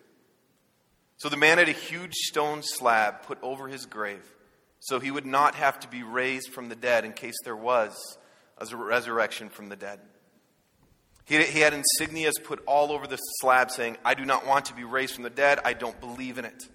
So 1.16 1.28
the 1.28 1.36
man 1.36 1.58
had 1.58 1.68
a 1.68 1.72
huge 1.72 2.14
stone 2.14 2.60
slab 2.62 3.22
put 3.22 3.42
over 3.42 3.66
his 3.66 3.86
grave 3.86 4.22
so 4.78 5.00
he 5.00 5.10
would 5.10 5.26
not 5.26 5.56
have 5.56 5.80
to 5.80 5.88
be 5.88 6.04
raised 6.04 6.52
from 6.52 6.68
the 6.68 6.76
dead 6.76 7.04
in 7.04 7.12
case 7.12 7.34
there 7.44 7.56
was 7.56 8.16
a 8.60 8.76
resurrection 8.76 9.48
from 9.48 9.68
the 9.68 9.74
dead. 9.74 9.98
He, 11.24 11.42
he 11.42 11.58
had 11.58 11.72
insignias 11.72 12.40
put 12.42 12.62
all 12.64 12.92
over 12.92 13.08
the 13.08 13.16
slab 13.40 13.72
saying, 13.72 13.96
I 14.04 14.14
do 14.14 14.24
not 14.24 14.46
want 14.46 14.66
to 14.66 14.74
be 14.74 14.84
raised 14.84 15.16
from 15.16 15.24
the 15.24 15.30
dead. 15.30 15.58
I 15.64 15.72
don't 15.72 16.00
believe 16.00 16.38
in 16.38 16.44
it. 16.44 16.68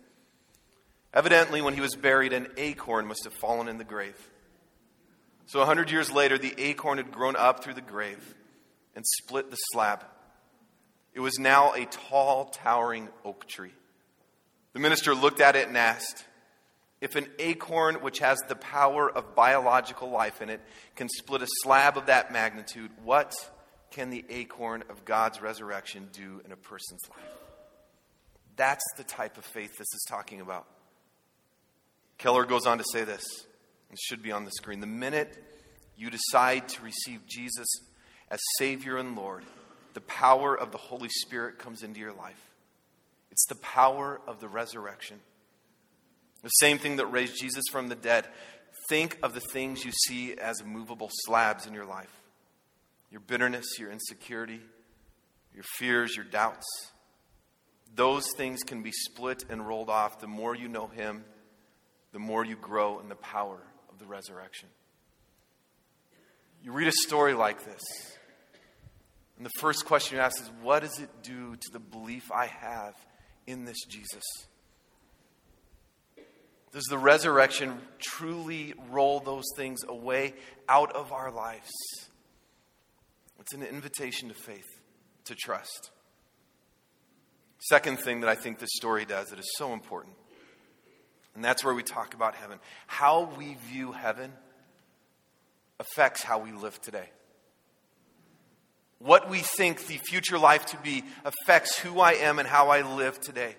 Evidently, 1.13 1.62
when 1.62 1.74
he 1.74 1.79
was 1.79 1.95
buried, 1.95 2.33
an 2.33 2.48
acorn 2.57 3.05
must 3.05 3.24
have 3.24 3.33
fallen 3.33 3.69
in 3.69 3.77
the 3.77 3.86
grave. 3.86 4.17
So, 5.45 5.62
a 5.62 5.65
hundred 5.65 5.91
years 5.91 6.12
later, 6.12 6.38
the 6.38 6.53
acorn 6.57 6.97
had 6.97 7.12
grown 7.12 7.35
up 7.35 7.63
through 7.63 7.73
the 7.73 7.81
grave 7.81 8.35
and 8.95 9.05
split 9.05 9.51
the 9.51 9.57
slab. 9.57 10.05
It 11.13 11.19
was 11.19 11.38
now 11.38 11.73
a 11.73 11.85
tall, 11.85 12.45
towering 12.45 13.09
oak 13.23 13.47
tree. 13.47 13.73
The 14.73 14.79
minister 14.79 15.13
looked 15.13 15.41
at 15.41 15.55
it 15.55 15.67
and 15.67 15.77
asked, 15.77 16.25
If 17.01 17.15
an 17.15 17.27
acorn, 17.38 17.95
which 17.95 18.19
has 18.19 18.39
the 18.47 18.55
power 18.55 19.09
of 19.09 19.35
biological 19.35 20.09
life 20.09 20.41
in 20.41 20.50
it, 20.50 20.62
can 20.95 21.07
split 21.09 21.43
a 21.43 21.47
slab 21.62 21.97
of 21.97 22.07
that 22.07 22.31
magnitude, 22.31 22.89
what 23.03 23.33
can 23.91 24.09
the 24.09 24.25
acorn 24.29 24.83
of 24.89 25.05
God's 25.05 25.39
resurrection 25.41 26.09
do 26.12 26.41
in 26.43 26.51
a 26.51 26.55
person's 26.55 27.01
life? 27.09 27.29
That's 28.55 28.83
the 28.97 29.03
type 29.03 29.38
of 29.38 29.45
faith 29.45 29.71
this 29.77 29.93
is 29.93 30.05
talking 30.09 30.41
about. 30.41 30.65
Keller 32.17 32.45
goes 32.45 32.65
on 32.65 32.79
to 32.79 32.83
say 32.91 33.03
this. 33.03 33.23
It 33.93 34.00
should 34.00 34.23
be 34.23 34.31
on 34.31 34.43
the 34.43 34.51
screen. 34.51 34.79
The 34.79 34.88
minute 34.88 35.38
you 35.95 36.09
decide 36.09 36.67
to 36.69 36.83
receive 36.83 37.27
Jesus 37.27 37.67
as 38.31 38.39
Savior 38.57 38.97
and 38.97 39.15
Lord, 39.15 39.43
the 39.93 40.01
power 40.01 40.57
of 40.57 40.71
the 40.71 40.79
Holy 40.79 41.09
Spirit 41.09 41.59
comes 41.59 41.83
into 41.83 42.00
your 42.00 42.12
life. 42.12 42.50
It's 43.29 43.45
the 43.45 43.55
power 43.55 44.19
of 44.27 44.39
the 44.39 44.47
resurrection. 44.47 45.19
The 46.41 46.50
same 46.50 46.79
thing 46.79 46.95
that 46.95 47.05
raised 47.05 47.39
Jesus 47.39 47.65
from 47.71 47.88
the 47.88 47.95
dead. 47.95 48.25
Think 48.89 49.19
of 49.21 49.35
the 49.35 49.39
things 49.39 49.85
you 49.85 49.91
see 50.07 50.33
as 50.33 50.63
movable 50.63 51.12
slabs 51.25 51.67
in 51.67 51.73
your 51.73 51.85
life 51.85 52.19
your 53.12 53.21
bitterness, 53.21 53.77
your 53.77 53.91
insecurity, 53.91 54.59
your 55.53 55.63
fears, 55.77 56.15
your 56.15 56.25
doubts. 56.25 56.65
Those 57.93 58.25
things 58.38 58.63
can 58.63 58.81
be 58.81 58.91
split 58.91 59.45
and 59.51 59.67
rolled 59.67 59.91
off 59.91 60.19
the 60.19 60.25
more 60.25 60.55
you 60.55 60.67
know 60.67 60.88
Him 60.88 61.25
the 62.12 62.19
more 62.19 62.45
you 62.45 62.55
grow 62.55 63.00
in 63.00 63.09
the 63.09 63.15
power 63.15 63.59
of 63.93 64.00
the 64.00 64.05
resurrection. 64.05 64.69
You 66.63 66.71
read 66.71 66.88
a 66.88 66.93
story 67.05 67.33
like 67.33 67.63
this, 67.63 67.81
and 69.38 69.45
the 69.45 69.51
first 69.59 69.85
question 69.85 70.17
you 70.17 70.21
ask 70.21 70.41
is 70.41 70.50
what 70.62 70.81
does 70.81 71.00
it 71.00 71.09
do 71.21 71.55
to 71.55 71.71
the 71.71 71.79
belief 71.79 72.31
I 72.31 72.47
have 72.47 72.95
in 73.45 73.65
this 73.65 73.83
Jesus? 73.88 74.23
Does 76.71 76.85
the 76.85 76.97
resurrection 76.97 77.79
truly 78.00 78.73
roll 78.89 79.19
those 79.19 79.43
things 79.55 79.81
away 79.88 80.33
out 80.67 80.91
of 80.95 81.12
our 81.12 81.29
lives? 81.29 81.69
It's 83.39 83.53
an 83.53 83.62
invitation 83.62 84.29
to 84.29 84.33
faith, 84.33 84.81
to 85.25 85.35
trust. 85.35 85.91
Second 87.59 88.00
thing 88.00 88.21
that 88.21 88.29
I 88.29 88.35
think 88.35 88.57
this 88.57 88.71
story 88.73 89.05
does 89.05 89.27
that 89.27 89.38
is 89.38 89.53
so 89.57 89.73
important 89.73 90.15
and 91.35 91.43
that's 91.43 91.63
where 91.63 91.73
we 91.73 91.83
talk 91.83 92.13
about 92.13 92.35
heaven. 92.35 92.59
How 92.87 93.31
we 93.37 93.57
view 93.69 93.91
heaven 93.91 94.31
affects 95.79 96.23
how 96.23 96.39
we 96.39 96.51
live 96.51 96.79
today. 96.81 97.09
What 98.99 99.29
we 99.29 99.39
think 99.39 99.87
the 99.87 99.97
future 99.97 100.37
life 100.37 100.65
to 100.67 100.77
be 100.77 101.03
affects 101.25 101.77
who 101.77 101.99
I 101.99 102.13
am 102.13 102.39
and 102.39 102.47
how 102.47 102.69
I 102.69 102.95
live 102.95 103.19
today. 103.19 103.55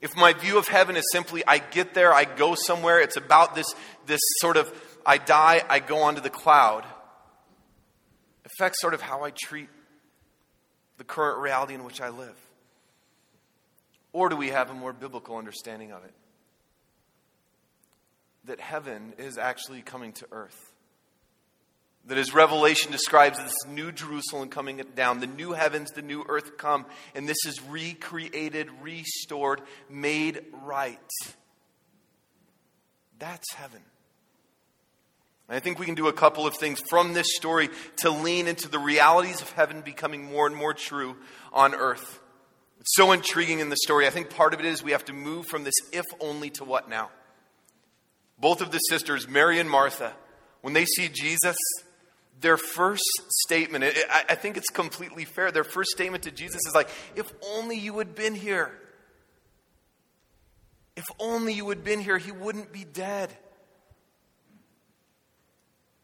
If 0.00 0.16
my 0.16 0.32
view 0.32 0.58
of 0.58 0.68
heaven 0.68 0.96
is 0.96 1.04
simply 1.12 1.42
I 1.46 1.58
get 1.58 1.94
there, 1.94 2.12
I 2.12 2.24
go 2.24 2.54
somewhere, 2.54 3.00
it's 3.00 3.16
about 3.16 3.54
this, 3.54 3.72
this 4.06 4.20
sort 4.38 4.56
of 4.56 4.72
I 5.06 5.18
die, 5.18 5.62
I 5.68 5.78
go 5.78 5.98
onto 5.98 6.20
the 6.20 6.30
cloud, 6.30 6.84
affects 8.44 8.80
sort 8.80 8.94
of 8.94 9.00
how 9.00 9.22
I 9.22 9.30
treat 9.30 9.68
the 10.98 11.04
current 11.04 11.38
reality 11.38 11.74
in 11.74 11.84
which 11.84 12.00
I 12.00 12.08
live. 12.08 12.36
Or 14.12 14.28
do 14.28 14.36
we 14.36 14.48
have 14.48 14.70
a 14.70 14.74
more 14.74 14.92
biblical 14.92 15.36
understanding 15.36 15.92
of 15.92 16.04
it? 16.04 16.12
That 18.46 18.60
heaven 18.60 19.12
is 19.18 19.38
actually 19.38 19.82
coming 19.82 20.12
to 20.14 20.26
earth. 20.32 20.72
That 22.06 22.18
as 22.18 22.32
Revelation 22.32 22.92
describes 22.92 23.38
this 23.38 23.66
new 23.68 23.90
Jerusalem 23.90 24.48
coming 24.48 24.80
down, 24.94 25.18
the 25.18 25.26
new 25.26 25.52
heavens, 25.52 25.90
the 25.90 26.02
new 26.02 26.24
earth 26.28 26.56
come, 26.56 26.86
and 27.14 27.28
this 27.28 27.44
is 27.46 27.60
recreated, 27.62 28.68
restored, 28.80 29.60
made 29.90 30.44
right. 30.64 30.98
That's 33.18 33.52
heaven. 33.54 33.80
I 35.48 35.60
think 35.60 35.78
we 35.78 35.86
can 35.86 35.94
do 35.94 36.08
a 36.08 36.12
couple 36.12 36.46
of 36.46 36.56
things 36.56 36.80
from 36.88 37.12
this 37.12 37.36
story 37.36 37.68
to 37.98 38.10
lean 38.10 38.48
into 38.48 38.68
the 38.68 38.80
realities 38.80 39.40
of 39.40 39.50
heaven 39.52 39.80
becoming 39.80 40.24
more 40.24 40.46
and 40.46 40.56
more 40.56 40.74
true 40.74 41.16
on 41.52 41.74
earth. 41.74 42.20
It's 42.80 42.94
so 42.96 43.12
intriguing 43.12 43.60
in 43.60 43.68
the 43.68 43.76
story. 43.76 44.06
I 44.06 44.10
think 44.10 44.30
part 44.30 44.54
of 44.54 44.60
it 44.60 44.66
is 44.66 44.82
we 44.82 44.92
have 44.92 45.04
to 45.06 45.12
move 45.12 45.46
from 45.46 45.64
this 45.64 45.74
if 45.92 46.04
only 46.20 46.50
to 46.50 46.64
what 46.64 46.88
now. 46.88 47.10
Both 48.38 48.60
of 48.60 48.70
the 48.70 48.78
sisters, 48.78 49.26
Mary 49.28 49.58
and 49.58 49.68
Martha, 49.70 50.12
when 50.60 50.74
they 50.74 50.84
see 50.84 51.08
Jesus, 51.08 51.56
their 52.40 52.56
first 52.56 53.04
statement, 53.28 53.84
I 54.10 54.34
think 54.34 54.56
it's 54.56 54.68
completely 54.68 55.24
fair. 55.24 55.50
Their 55.50 55.64
first 55.64 55.90
statement 55.90 56.24
to 56.24 56.30
Jesus 56.30 56.60
is 56.66 56.74
like, 56.74 56.88
if 57.14 57.32
only 57.54 57.78
you 57.78 57.98
had 57.98 58.14
been 58.14 58.34
here. 58.34 58.70
If 60.96 61.04
only 61.18 61.52
you 61.52 61.68
had 61.68 61.84
been 61.84 62.00
here, 62.00 62.18
he 62.18 62.32
wouldn't 62.32 62.72
be 62.72 62.84
dead. 62.84 63.30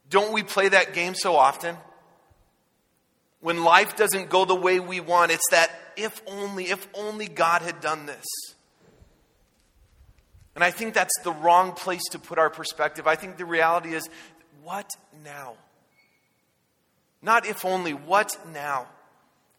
Don't 0.08 0.32
we 0.32 0.42
play 0.42 0.68
that 0.68 0.94
game 0.94 1.14
so 1.14 1.36
often? 1.36 1.76
When 3.40 3.64
life 3.64 3.96
doesn't 3.96 4.30
go 4.30 4.44
the 4.44 4.54
way 4.54 4.78
we 4.80 5.00
want, 5.00 5.32
it's 5.32 5.50
that 5.50 5.70
if 5.96 6.22
only, 6.26 6.70
if 6.70 6.86
only 6.94 7.26
God 7.26 7.62
had 7.62 7.80
done 7.80 8.06
this. 8.06 8.24
And 10.62 10.68
I 10.68 10.70
think 10.70 10.94
that's 10.94 11.18
the 11.24 11.32
wrong 11.32 11.72
place 11.72 12.04
to 12.12 12.20
put 12.20 12.38
our 12.38 12.48
perspective. 12.48 13.08
I 13.08 13.16
think 13.16 13.36
the 13.36 13.44
reality 13.44 13.94
is 13.94 14.08
what 14.62 14.88
now? 15.24 15.54
Not 17.20 17.46
if 17.46 17.64
only, 17.64 17.94
what 17.94 18.38
now? 18.52 18.86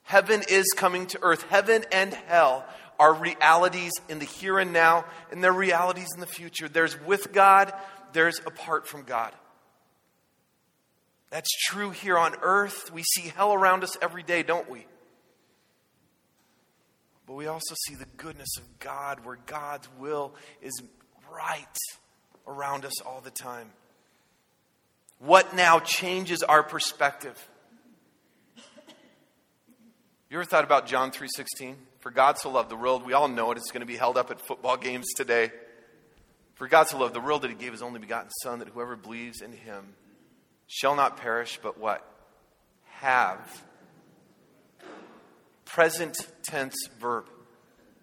Heaven 0.04 0.44
is 0.48 0.66
coming 0.78 1.08
to 1.08 1.20
earth. 1.22 1.44
Heaven 1.50 1.84
and 1.92 2.14
hell 2.14 2.66
are 2.98 3.14
realities 3.14 3.92
in 4.08 4.20
the 4.20 4.26
here 4.26 4.60
and 4.60 4.72
now, 4.72 5.04
and 5.30 5.44
they're 5.44 5.52
realities 5.52 6.08
in 6.14 6.22
the 6.22 6.26
future. 6.26 6.70
There's 6.70 6.98
with 7.02 7.34
God, 7.34 7.74
there's 8.14 8.40
apart 8.40 8.88
from 8.88 9.04
God. 9.04 9.34
That's 11.32 11.52
true 11.66 11.90
here 11.90 12.18
on 12.18 12.34
earth. 12.42 12.94
We 12.94 13.04
see 13.04 13.28
hell 13.36 13.54
around 13.54 13.84
us 13.84 13.98
every 14.02 14.24
day, 14.24 14.42
don't 14.42 14.70
we? 14.70 14.86
But 17.26 17.34
we 17.34 17.48
also 17.48 17.76
see 17.88 17.96
the 17.96 18.08
goodness 18.18 18.58
of 18.58 18.80
God, 18.80 19.26
where 19.26 19.38
God's 19.46 19.88
will 19.98 20.36
is 20.62 20.82
right 21.32 21.78
around 22.48 22.86
us 22.86 23.02
all 23.02 23.22
the 23.22 23.32
time. 23.32 23.72
What 25.20 25.56
now 25.56 25.80
changes 25.80 26.44
our 26.44 26.64
perspective? 26.64 27.38
You 30.30 30.40
ever 30.40 30.46
thought 30.46 30.64
about 30.64 30.88
John 30.88 31.12
3:16? 31.12 31.76
For 32.00 32.10
God 32.10 32.40
so 32.40 32.50
loved 32.50 32.70
the 32.70 32.76
world, 32.76 33.06
we 33.06 33.14
all 33.14 33.28
know 33.28 33.52
it, 33.52 33.58
it's 33.58 33.72
going 33.72 33.82
to 33.82 33.88
be 33.88 33.96
held 33.96 34.18
up 34.18 34.32
at 34.32 34.46
football 34.46 34.78
games 34.78 35.06
today. 35.16 35.52
For 36.56 36.68
God 36.68 36.88
so 36.88 36.98
loved 36.98 37.14
the 37.14 37.22
world 37.22 37.44
that 37.44 37.50
he 37.50 37.56
gave 37.56 37.72
his 37.72 37.84
only 37.84 38.00
begotten 38.00 38.32
son 38.42 38.60
that 38.60 38.70
whoever 38.70 38.96
believes 38.96 39.42
in 39.42 39.52
him 39.52 39.94
shall 40.66 40.96
not 40.96 41.18
perish 41.18 41.60
but 41.62 41.78
what? 41.78 42.04
Have 43.00 43.64
present 45.74 46.16
tense 46.44 46.76
verb 47.00 47.26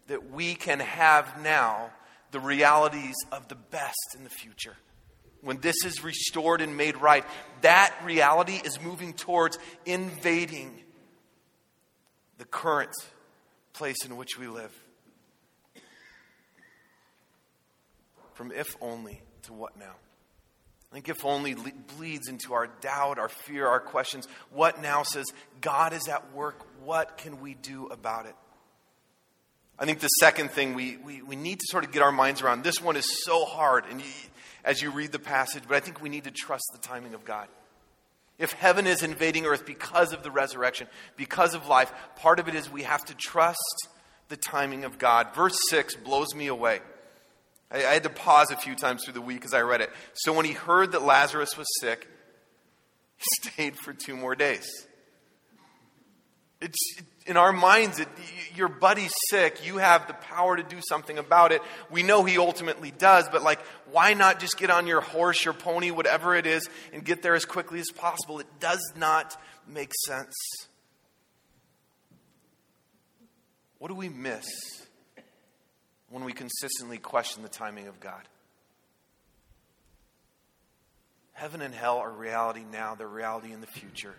that 0.09 0.33
we 0.33 0.57
can 0.57 0.81
have 0.81 1.41
now 1.41 1.89
the 2.33 2.41
realities 2.41 3.15
of 3.31 3.47
the 3.47 3.55
best 3.55 4.17
in 4.17 4.25
the 4.25 4.31
future. 4.31 4.77
When 5.41 5.59
this 5.61 5.85
is 5.85 6.03
restored 6.03 6.62
and 6.62 6.77
made 6.77 6.97
right, 6.97 7.25
that 7.61 7.95
reality 8.05 8.61
is 8.65 8.81
moving 8.81 9.12
towards 9.12 9.57
invading 9.87 10.81
the 12.39 12.45
current 12.45 12.91
place 13.73 14.05
in 14.05 14.17
which 14.17 14.37
we 14.37 14.49
live. 14.49 14.77
From 18.35 18.50
if 18.50 18.77
only 18.81 19.23
to 19.45 19.53
what 19.53 19.79
now? 19.79 19.95
I 20.91 20.95
think 20.95 21.09
if 21.09 21.25
only 21.25 21.55
bleeds 21.97 22.29
into 22.29 22.53
our 22.53 22.67
doubt, 22.67 23.21
our 23.21 23.29
fear, 23.29 23.69
our 23.69 23.79
questions. 23.79 24.27
What 24.50 24.83
now 24.83 25.05
says, 25.05 25.27
God 25.61 25.93
is 25.93 26.09
at 26.09 26.35
work. 26.35 26.67
What 26.84 27.16
can 27.16 27.40
we 27.40 27.54
do 27.54 27.87
about 27.87 28.26
it? 28.26 28.34
I 29.78 29.87
think 29.87 30.00
the 30.00 30.08
second 30.08 30.50
thing 30.50 30.75
we, 30.75 30.99
we, 30.99 31.22
we 31.22 31.37
need 31.37 31.58
to 31.58 31.66
sort 31.70 31.84
of 31.84 31.92
get 31.92 32.02
our 32.02 32.12
minds 32.12 32.42
around 32.42 32.64
this 32.64 32.82
one 32.82 32.96
is 32.96 33.25
so 33.25 33.46
hard 33.46 33.84
and 33.90 34.00
you, 34.00 34.06
as 34.62 34.82
you 34.82 34.90
read 34.90 35.10
the 35.10 35.18
passage, 35.18 35.62
but 35.66 35.76
I 35.76 35.80
think 35.80 36.02
we 36.02 36.10
need 36.10 36.25
to 36.25 36.30
trust 36.30 36.64
the 36.72 36.78
timing 36.78 37.14
of 37.14 37.25
God. 37.25 37.49
If 38.38 38.52
heaven 38.52 38.87
is 38.87 39.02
invading 39.02 39.46
earth 39.46 39.66
because 39.66 40.12
of 40.12 40.22
the 40.22 40.30
resurrection, 40.30 40.87
because 41.16 41.54
of 41.54 41.66
life, 41.66 41.92
part 42.16 42.40
of 42.40 42.49
it 42.49 42.54
is 42.54 42.70
we 42.70 42.82
have 42.82 43.04
to 43.06 43.14
trust 43.14 43.88
the 44.28 44.37
timing 44.37 44.84
of 44.84 44.99
God. 44.99 45.34
Verse 45.34 45.58
6 45.68 45.96
blows 45.96 46.34
me 46.34 46.46
away. 46.46 46.80
I, 47.70 47.78
I 47.78 47.92
had 47.94 48.02
to 48.04 48.10
pause 48.10 48.50
a 48.50 48.56
few 48.56 48.75
times 48.75 49.04
through 49.04 49.14
the 49.14 49.20
week 49.20 49.44
as 49.44 49.54
I 49.54 49.60
read 49.60 49.80
it. 49.80 49.90
So 50.14 50.32
when 50.32 50.44
he 50.44 50.52
heard 50.52 50.92
that 50.92 51.02
Lazarus 51.02 51.56
was 51.56 51.66
sick, 51.80 52.06
he 53.16 53.49
stayed 53.49 53.76
for 53.76 53.92
two 53.92 54.16
more 54.16 54.34
days. 54.34 54.87
It's 56.61 56.79
in 57.26 57.37
our 57.37 57.52
minds, 57.52 58.05
your 58.55 58.69
buddy's 58.69 59.12
sick. 59.29 59.64
You 59.64 59.79
have 59.79 60.07
the 60.07 60.14
power 60.14 60.57
to 60.57 60.62
do 60.62 60.79
something 60.88 61.17
about 61.17 61.52
it. 61.52 61.62
We 61.90 62.02
know 62.02 62.25
he 62.25 62.38
ultimately 62.38 62.90
does, 62.90 63.29
but 63.29 63.43
like, 63.43 63.61
why 63.90 64.14
not 64.14 64.40
just 64.40 64.59
get 64.59 64.71
on 64.71 64.87
your 64.87 65.00
horse, 65.00 65.45
your 65.45 65.55
pony, 65.55 65.90
whatever 65.90 66.35
it 66.35 66.47
is, 66.47 66.69
and 66.93 67.05
get 67.05 67.23
there 67.23 67.35
as 67.35 67.45
quickly 67.45 67.81
as 67.81 67.90
possible? 67.95 68.40
It 68.40 68.47
does 68.59 68.81
not 68.97 69.40
make 69.67 69.93
sense. 70.07 70.35
What 73.79 73.88
do 73.88 73.95
we 73.95 74.11
miss 74.11 74.47
when 76.11 76.25
we 76.25 76.35
consistently 76.35 76.99
question 76.99 77.43
the 77.43 77.49
timing 77.49 77.87
of 77.87 78.00
God? 78.00 78.21
Heaven 81.33 81.62
and 81.62 81.75
hell 81.75 81.97
are 81.97 82.11
reality 82.11 82.64
now, 82.71 82.95
they're 82.95 83.09
reality 83.09 83.52
in 83.52 83.62
the 83.62 83.67
future. 83.67 84.14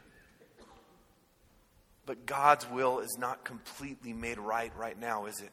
But 2.11 2.25
God's 2.25 2.69
will 2.69 2.99
is 2.99 3.15
not 3.17 3.45
completely 3.45 4.11
made 4.11 4.37
right 4.37 4.69
right 4.75 4.99
now, 4.99 5.27
is 5.27 5.39
it? 5.39 5.51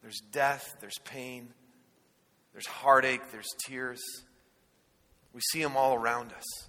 There's 0.00 0.18
death, 0.32 0.64
there's 0.80 0.96
pain, 1.04 1.50
there's 2.54 2.64
heartache, 2.64 3.20
there's 3.32 3.50
tears. 3.66 4.00
We 5.34 5.42
see 5.52 5.62
them 5.62 5.76
all 5.76 5.94
around 5.94 6.32
us. 6.32 6.68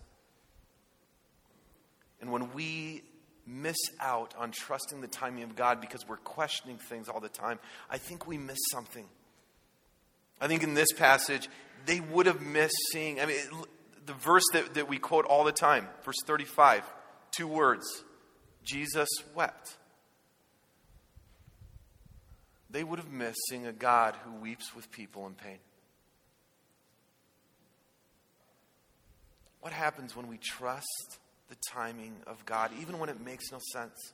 And 2.19 2.29
when 2.29 2.51
we 2.51 3.03
miss 3.47 3.77
out 4.01 4.33
on 4.37 4.51
trusting 4.51 4.99
the 4.99 5.07
timing 5.07 5.43
of 5.43 5.55
God 5.55 5.79
because 5.79 6.05
we're 6.05 6.17
questioning 6.17 6.77
things 6.77 7.07
all 7.07 7.21
the 7.21 7.29
time, 7.29 7.57
I 7.89 7.99
think 7.99 8.27
we 8.27 8.37
miss 8.37 8.59
something. 8.69 9.07
I 10.41 10.47
think 10.47 10.61
in 10.61 10.73
this 10.73 10.91
passage, 10.91 11.47
they 11.85 12.01
would 12.01 12.25
have 12.25 12.41
missed 12.41 12.75
seeing, 12.91 13.21
I 13.21 13.27
mean, 13.27 13.37
the 14.05 14.13
verse 14.15 14.43
that, 14.51 14.73
that 14.73 14.89
we 14.89 14.97
quote 14.97 15.23
all 15.23 15.45
the 15.45 15.53
time, 15.53 15.87
verse 16.03 16.21
35, 16.25 16.83
two 17.31 17.47
words 17.47 18.03
Jesus 18.71 19.09
wept. 19.33 19.77
They 22.69 22.83
would 22.83 22.99
have 22.99 23.11
missed 23.11 23.39
seeing 23.49 23.65
a 23.65 23.73
God 23.73 24.15
who 24.23 24.33
weeps 24.33 24.75
with 24.75 24.91
people 24.91 25.25
in 25.25 25.33
pain. 25.33 25.57
What 29.61 29.73
happens 29.73 30.15
when 30.15 30.27
we 30.27 30.37
trust 30.37 31.19
the 31.49 31.55
timing 31.71 32.13
of 32.27 32.45
God, 32.45 32.71
even 32.79 32.99
when 32.99 33.09
it 33.09 33.19
makes 33.19 33.51
no 33.51 33.59
sense. 33.73 34.13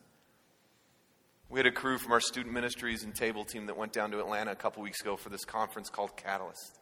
We 1.49 1.59
had 1.59 1.67
a 1.67 1.71
crew 1.71 1.97
from 1.97 2.13
our 2.13 2.21
student 2.21 2.53
ministries 2.53 3.03
and 3.03 3.13
table 3.13 3.43
team 3.43 3.67
that 3.67 3.77
went 3.77 3.93
down 3.93 4.11
to 4.11 4.19
Atlanta 4.19 4.51
a 4.51 4.55
couple 4.55 4.81
weeks 4.81 5.01
ago 5.01 5.15
for 5.17 5.29
this 5.29 5.45
conference 5.45 5.89
called 5.89 6.15
Catalyst. 6.15 6.79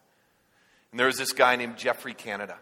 And 0.92 1.00
there 1.00 1.08
was 1.08 1.18
this 1.18 1.34
guy 1.34 1.56
named 1.56 1.77
Geoffrey 1.77 2.13
Canada. 2.13 2.58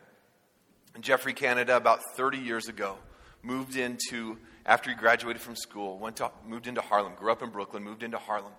And 0.95 1.03
Geoffrey 1.03 1.33
Canada, 1.33 1.75
about 1.75 1.99
30 2.15 2.39
years 2.39 2.67
ago, 2.67 2.97
moved 3.43 3.75
into, 3.75 4.37
after 4.65 4.89
he 4.89 4.95
graduated 4.95 5.41
from 5.41 5.55
school, 5.55 5.97
went 5.97 6.17
to, 6.17 6.31
moved 6.47 6.67
into 6.67 6.81
Harlem, 6.81 7.13
grew 7.15 7.31
up 7.31 7.41
in 7.41 7.49
Brooklyn, 7.49 7.83
moved 7.83 8.03
into 8.03 8.17
Harlem. 8.17 8.53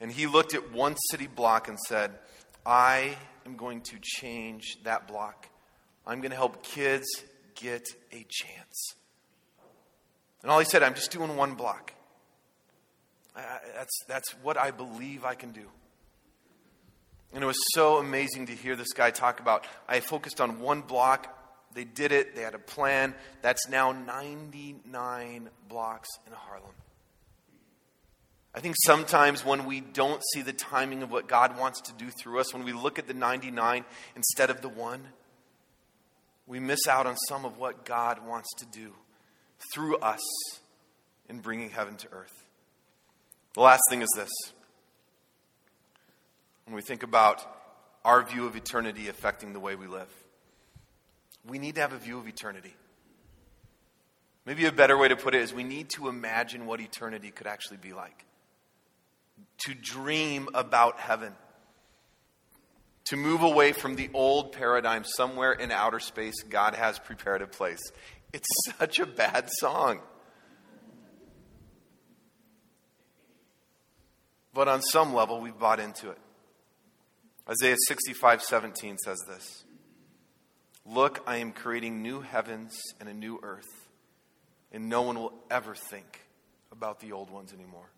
And 0.00 0.10
he 0.10 0.26
looked 0.26 0.54
at 0.54 0.72
one 0.72 0.96
city 1.10 1.28
block 1.28 1.68
and 1.68 1.78
said, 1.88 2.12
I 2.66 3.16
am 3.46 3.56
going 3.56 3.82
to 3.82 3.98
change 4.02 4.78
that 4.84 5.06
block. 5.06 5.48
I'm 6.06 6.20
going 6.20 6.30
to 6.30 6.36
help 6.36 6.62
kids 6.64 7.06
get 7.54 7.86
a 8.12 8.26
chance. 8.28 8.94
And 10.42 10.50
all 10.50 10.58
he 10.58 10.64
said, 10.64 10.82
I'm 10.82 10.94
just 10.94 11.12
doing 11.12 11.36
one 11.36 11.54
block. 11.54 11.92
That's, 13.34 14.04
that's 14.08 14.30
what 14.42 14.58
I 14.58 14.72
believe 14.72 15.24
I 15.24 15.34
can 15.34 15.52
do. 15.52 15.66
And 17.32 17.42
it 17.42 17.46
was 17.46 17.58
so 17.74 17.96
amazing 17.96 18.46
to 18.46 18.52
hear 18.52 18.76
this 18.76 18.92
guy 18.92 19.10
talk 19.10 19.40
about. 19.40 19.66
I 19.88 20.00
focused 20.00 20.40
on 20.40 20.60
one 20.60 20.82
block. 20.82 21.38
They 21.74 21.84
did 21.84 22.12
it. 22.12 22.34
They 22.34 22.42
had 22.42 22.54
a 22.54 22.58
plan. 22.58 23.14
That's 23.40 23.68
now 23.68 23.92
99 23.92 25.48
blocks 25.68 26.08
in 26.26 26.32
Harlem. 26.32 26.74
I 28.54 28.60
think 28.60 28.76
sometimes 28.84 29.44
when 29.44 29.64
we 29.64 29.80
don't 29.80 30.20
see 30.34 30.42
the 30.42 30.52
timing 30.52 31.02
of 31.02 31.10
what 31.10 31.26
God 31.26 31.58
wants 31.58 31.80
to 31.82 31.92
do 31.94 32.10
through 32.10 32.40
us, 32.40 32.52
when 32.52 32.64
we 32.64 32.72
look 32.72 32.98
at 32.98 33.06
the 33.06 33.14
99 33.14 33.84
instead 34.14 34.50
of 34.50 34.60
the 34.60 34.68
one, 34.68 35.02
we 36.46 36.60
miss 36.60 36.86
out 36.86 37.06
on 37.06 37.16
some 37.28 37.46
of 37.46 37.56
what 37.56 37.86
God 37.86 38.26
wants 38.26 38.50
to 38.58 38.66
do 38.66 38.92
through 39.72 39.96
us 39.98 40.20
in 41.30 41.38
bringing 41.38 41.70
heaven 41.70 41.96
to 41.96 42.08
earth. 42.12 42.44
The 43.54 43.62
last 43.62 43.82
thing 43.88 44.02
is 44.02 44.10
this. 44.14 44.30
When 46.66 46.74
we 46.74 46.82
think 46.82 47.02
about 47.02 47.44
our 48.04 48.22
view 48.22 48.46
of 48.46 48.54
eternity 48.54 49.08
affecting 49.08 49.54
the 49.54 49.60
way 49.60 49.76
we 49.76 49.86
live, 49.86 50.08
we 51.48 51.58
need 51.58 51.74
to 51.76 51.80
have 51.80 51.92
a 51.92 51.98
view 51.98 52.18
of 52.18 52.26
eternity. 52.26 52.74
Maybe 54.44 54.66
a 54.66 54.72
better 54.72 54.98
way 54.98 55.08
to 55.08 55.16
put 55.16 55.34
it 55.34 55.42
is 55.42 55.54
we 55.54 55.64
need 55.64 55.90
to 55.90 56.08
imagine 56.08 56.66
what 56.66 56.80
eternity 56.80 57.30
could 57.30 57.46
actually 57.46 57.76
be 57.76 57.92
like. 57.92 58.24
To 59.66 59.74
dream 59.74 60.48
about 60.54 60.98
heaven 60.98 61.34
to 63.06 63.16
move 63.16 63.42
away 63.42 63.72
from 63.72 63.96
the 63.96 64.08
old 64.14 64.52
paradigm 64.52 65.04
somewhere 65.04 65.52
in 65.52 65.70
outer 65.70 66.00
space, 66.00 66.34
God 66.48 66.74
has 66.74 66.98
prepared 66.98 67.42
a 67.42 67.46
place. 67.46 67.80
It's 68.32 68.48
such 68.78 68.98
a 68.98 69.06
bad 69.06 69.48
song. 69.58 70.00
But 74.54 74.68
on 74.68 74.82
some 74.82 75.14
level, 75.14 75.40
we've 75.40 75.58
bought 75.58 75.80
into 75.80 76.10
it. 76.10 76.18
Isaiah 77.48 77.76
65 77.88 78.42
17 78.42 78.98
says 78.98 79.18
this 79.26 79.64
Look, 80.84 81.22
I 81.26 81.36
am 81.36 81.52
creating 81.52 82.02
new 82.02 82.20
heavens 82.20 82.72
and 83.00 83.08
a 83.08 83.14
new 83.14 83.38
earth, 83.42 83.88
and 84.72 84.88
no 84.88 85.02
one 85.02 85.18
will 85.18 85.34
ever 85.50 85.74
think 85.74 86.20
about 86.72 87.00
the 87.00 87.12
old 87.12 87.30
ones 87.30 87.52
anymore. 87.52 87.90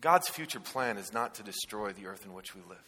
God's 0.00 0.28
future 0.28 0.60
plan 0.60 0.96
is 0.96 1.12
not 1.12 1.34
to 1.36 1.42
destroy 1.42 1.92
the 1.92 2.06
earth 2.06 2.24
in 2.24 2.32
which 2.32 2.54
we 2.54 2.62
live. 2.68 2.78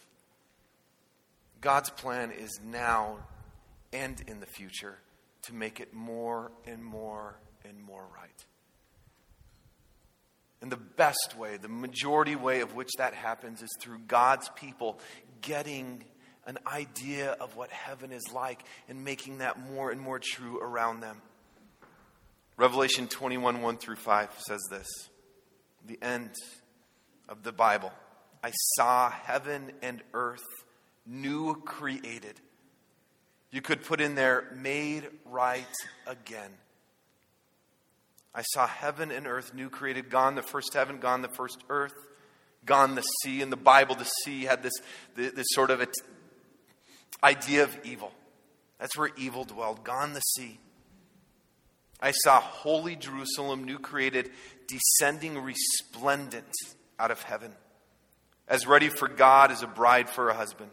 God's 1.61 1.89
plan 1.89 2.31
is 2.31 2.59
now 2.63 3.17
and 3.91 4.21
in 4.27 4.39
the 4.39 4.45
future 4.45 4.97
to 5.43 5.53
make 5.53 5.79
it 5.79 5.93
more 5.93 6.51
and 6.65 6.83
more 6.83 7.35
and 7.63 7.81
more 7.81 8.05
right. 8.15 8.45
And 10.61 10.71
the 10.71 10.77
best 10.77 11.35
way, 11.37 11.57
the 11.57 11.67
majority 11.67 12.35
way 12.35 12.61
of 12.61 12.73
which 12.73 12.89
that 12.97 13.13
happens 13.13 13.61
is 13.61 13.69
through 13.81 13.99
God's 14.07 14.49
people 14.55 14.99
getting 15.41 16.03
an 16.45 16.57
idea 16.67 17.31
of 17.31 17.55
what 17.55 17.69
heaven 17.71 18.11
is 18.11 18.23
like 18.33 18.63
and 18.89 19.03
making 19.03 19.39
that 19.39 19.59
more 19.71 19.91
and 19.91 19.99
more 19.99 20.19
true 20.19 20.59
around 20.59 20.99
them. 20.99 21.21
Revelation 22.57 23.07
21 23.07 23.61
1 23.61 23.77
through 23.77 23.95
5 23.95 24.29
says 24.47 24.61
this 24.69 24.87
The 25.85 25.97
end 26.01 26.31
of 27.29 27.43
the 27.43 27.51
Bible. 27.51 27.91
I 28.43 28.51
saw 28.75 29.09
heaven 29.09 29.71
and 29.81 30.01
earth 30.13 30.43
new 31.05 31.55
created. 31.55 32.39
You 33.51 33.61
could 33.61 33.83
put 33.83 34.01
in 34.01 34.15
there, 34.15 34.51
made 34.55 35.07
right 35.25 35.65
again. 36.05 36.51
I 38.35 38.41
saw 38.41 38.65
heaven 38.65 39.11
and 39.11 39.27
earth 39.27 39.53
new 39.53 39.69
created, 39.69 40.09
gone 40.09 40.35
the 40.35 40.41
first 40.41 40.73
heaven, 40.73 40.97
gone 40.99 41.21
the 41.21 41.29
first 41.29 41.63
earth, 41.69 41.93
gone 42.65 42.95
the 42.95 43.03
sea. 43.21 43.41
In 43.41 43.51
the 43.51 43.55
Bible, 43.55 43.95
the 43.95 44.09
sea 44.23 44.43
had 44.43 44.63
this, 44.63 44.73
this 45.15 45.45
sort 45.51 45.69
of 45.69 45.81
idea 47.23 47.63
of 47.63 47.77
evil. 47.83 48.11
That's 48.79 48.97
where 48.97 49.11
evil 49.17 49.45
dwelled, 49.45 49.83
gone 49.83 50.13
the 50.13 50.19
sea. 50.19 50.59
I 52.01 52.11
saw 52.11 52.41
holy 52.41 52.97
Jerusalem, 52.97 53.63
new 53.63 53.79
created, 53.79 54.29
descending 54.67 55.41
resplendent 55.41 56.51
out 56.99 57.11
of 57.11 57.23
heaven, 57.23 57.53
as 58.47 58.67
ready 58.67 58.89
for 58.89 59.07
God 59.07 59.51
as 59.51 59.63
a 59.63 59.67
bride 59.67 60.09
for 60.09 60.29
a 60.29 60.33
husband. 60.33 60.69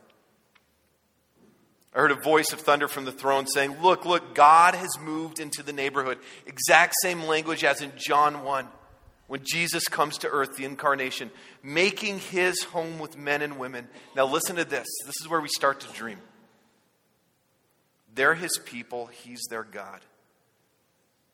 I 1.94 2.00
heard 2.00 2.10
a 2.10 2.16
voice 2.16 2.52
of 2.52 2.60
thunder 2.60 2.88
from 2.88 3.04
the 3.04 3.12
throne 3.12 3.46
saying, 3.46 3.80
Look, 3.80 4.04
look, 4.04 4.34
God 4.34 4.74
has 4.74 4.90
moved 5.00 5.40
into 5.40 5.62
the 5.62 5.72
neighborhood. 5.72 6.18
Exact 6.46 6.94
same 7.02 7.22
language 7.22 7.64
as 7.64 7.80
in 7.80 7.92
John 7.96 8.44
1, 8.44 8.66
when 9.26 9.40
Jesus 9.44 9.88
comes 9.88 10.18
to 10.18 10.28
earth, 10.28 10.56
the 10.56 10.64
incarnation, 10.64 11.30
making 11.62 12.18
his 12.18 12.62
home 12.62 12.98
with 12.98 13.16
men 13.16 13.42
and 13.42 13.58
women. 13.58 13.88
Now, 14.16 14.26
listen 14.26 14.56
to 14.56 14.64
this. 14.64 14.86
This 15.06 15.16
is 15.20 15.28
where 15.28 15.40
we 15.40 15.48
start 15.48 15.80
to 15.80 15.92
dream. 15.92 16.18
They're 18.14 18.34
his 18.34 18.58
people, 18.64 19.06
he's 19.06 19.40
their 19.50 19.64
God. 19.64 20.00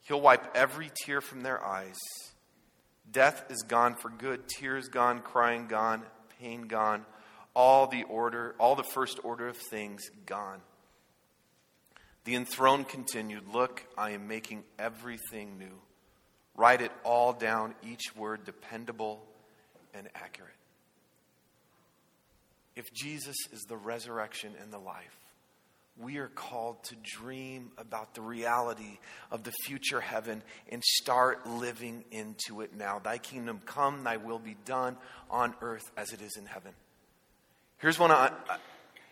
He'll 0.02 0.20
wipe 0.20 0.54
every 0.54 0.90
tear 1.04 1.20
from 1.20 1.42
their 1.42 1.64
eyes. 1.64 1.96
Death 3.10 3.44
is 3.50 3.62
gone 3.62 3.94
for 3.94 4.08
good, 4.08 4.48
tears 4.48 4.88
gone, 4.88 5.20
crying 5.20 5.66
gone, 5.66 6.02
pain 6.40 6.62
gone, 6.62 7.04
all 7.54 7.86
the 7.86 8.04
order, 8.04 8.54
all 8.58 8.76
the 8.76 8.84
first 8.84 9.18
order 9.24 9.48
of 9.48 9.56
things 9.56 10.02
gone. 10.26 10.60
The 12.24 12.34
enthroned 12.34 12.88
continued, 12.88 13.48
Look, 13.52 13.84
I 13.96 14.10
am 14.10 14.28
making 14.28 14.64
everything 14.78 15.58
new. 15.58 15.80
Write 16.56 16.82
it 16.82 16.92
all 17.04 17.32
down, 17.32 17.74
each 17.82 18.14
word 18.16 18.44
dependable 18.44 19.22
and 19.94 20.08
accurate. 20.14 20.52
If 22.74 22.92
Jesus 22.92 23.36
is 23.52 23.62
the 23.62 23.76
resurrection 23.76 24.52
and 24.60 24.72
the 24.72 24.78
life, 24.78 25.16
we 25.98 26.18
are 26.18 26.28
called 26.28 26.82
to 26.84 26.96
dream 27.02 27.70
about 27.78 28.14
the 28.14 28.20
reality 28.20 28.98
of 29.30 29.44
the 29.44 29.52
future 29.64 30.00
heaven 30.00 30.42
and 30.70 30.82
start 30.84 31.46
living 31.46 32.04
into 32.10 32.60
it 32.60 32.74
now. 32.74 32.98
Thy 32.98 33.18
kingdom 33.18 33.60
come, 33.64 34.04
thy 34.04 34.18
will 34.18 34.38
be 34.38 34.56
done 34.64 34.96
on 35.30 35.54
earth 35.62 35.90
as 35.96 36.12
it 36.12 36.20
is 36.20 36.36
in 36.36 36.46
heaven. 36.46 36.72
Here's 37.78 37.98
one 37.98 38.10
I, 38.10 38.30
I, 38.48 38.58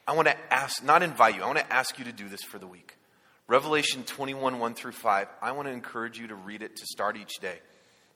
I 0.07 0.13
want 0.13 0.29
to 0.29 0.37
ask, 0.53 0.85
not 0.85 1.03
invite 1.03 1.37
you, 1.37 1.43
I 1.43 1.47
want 1.47 1.59
to 1.59 1.73
ask 1.73 1.99
you 1.99 2.05
to 2.05 2.13
do 2.13 2.29
this 2.29 2.43
for 2.43 2.59
the 2.59 2.67
week. 2.67 2.97
Revelation 3.47 4.05
21, 4.05 4.59
1 4.59 4.75
through 4.75 4.93
5. 4.93 5.29
I 5.43 5.53
want 5.53 5.69
to 5.69 5.73
encourage 5.73 6.19
you 6.19 6.29
to 6.29 6.35
read 6.35 6.63
it 6.63 6.77
to 6.77 6.87
start 6.87 7.17
each 7.17 7.41
day. 7.41 7.59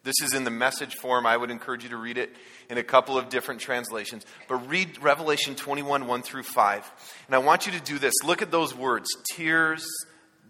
This 0.04 0.14
is 0.22 0.34
in 0.34 0.44
the 0.44 0.50
message 0.50 0.94
form. 0.94 1.26
I 1.26 1.36
would 1.36 1.50
encourage 1.50 1.82
you 1.82 1.90
to 1.90 1.96
read 1.96 2.18
it 2.18 2.34
in 2.70 2.78
a 2.78 2.82
couple 2.82 3.18
of 3.18 3.28
different 3.28 3.60
translations. 3.60 4.24
But 4.48 4.68
read 4.68 5.02
Revelation 5.02 5.54
21, 5.54 6.06
1 6.06 6.22
through 6.22 6.44
5. 6.44 6.92
And 7.26 7.34
I 7.34 7.38
want 7.38 7.66
you 7.66 7.72
to 7.72 7.80
do 7.80 7.98
this. 7.98 8.14
Look 8.24 8.42
at 8.42 8.50
those 8.50 8.74
words 8.74 9.08
tears, 9.32 9.86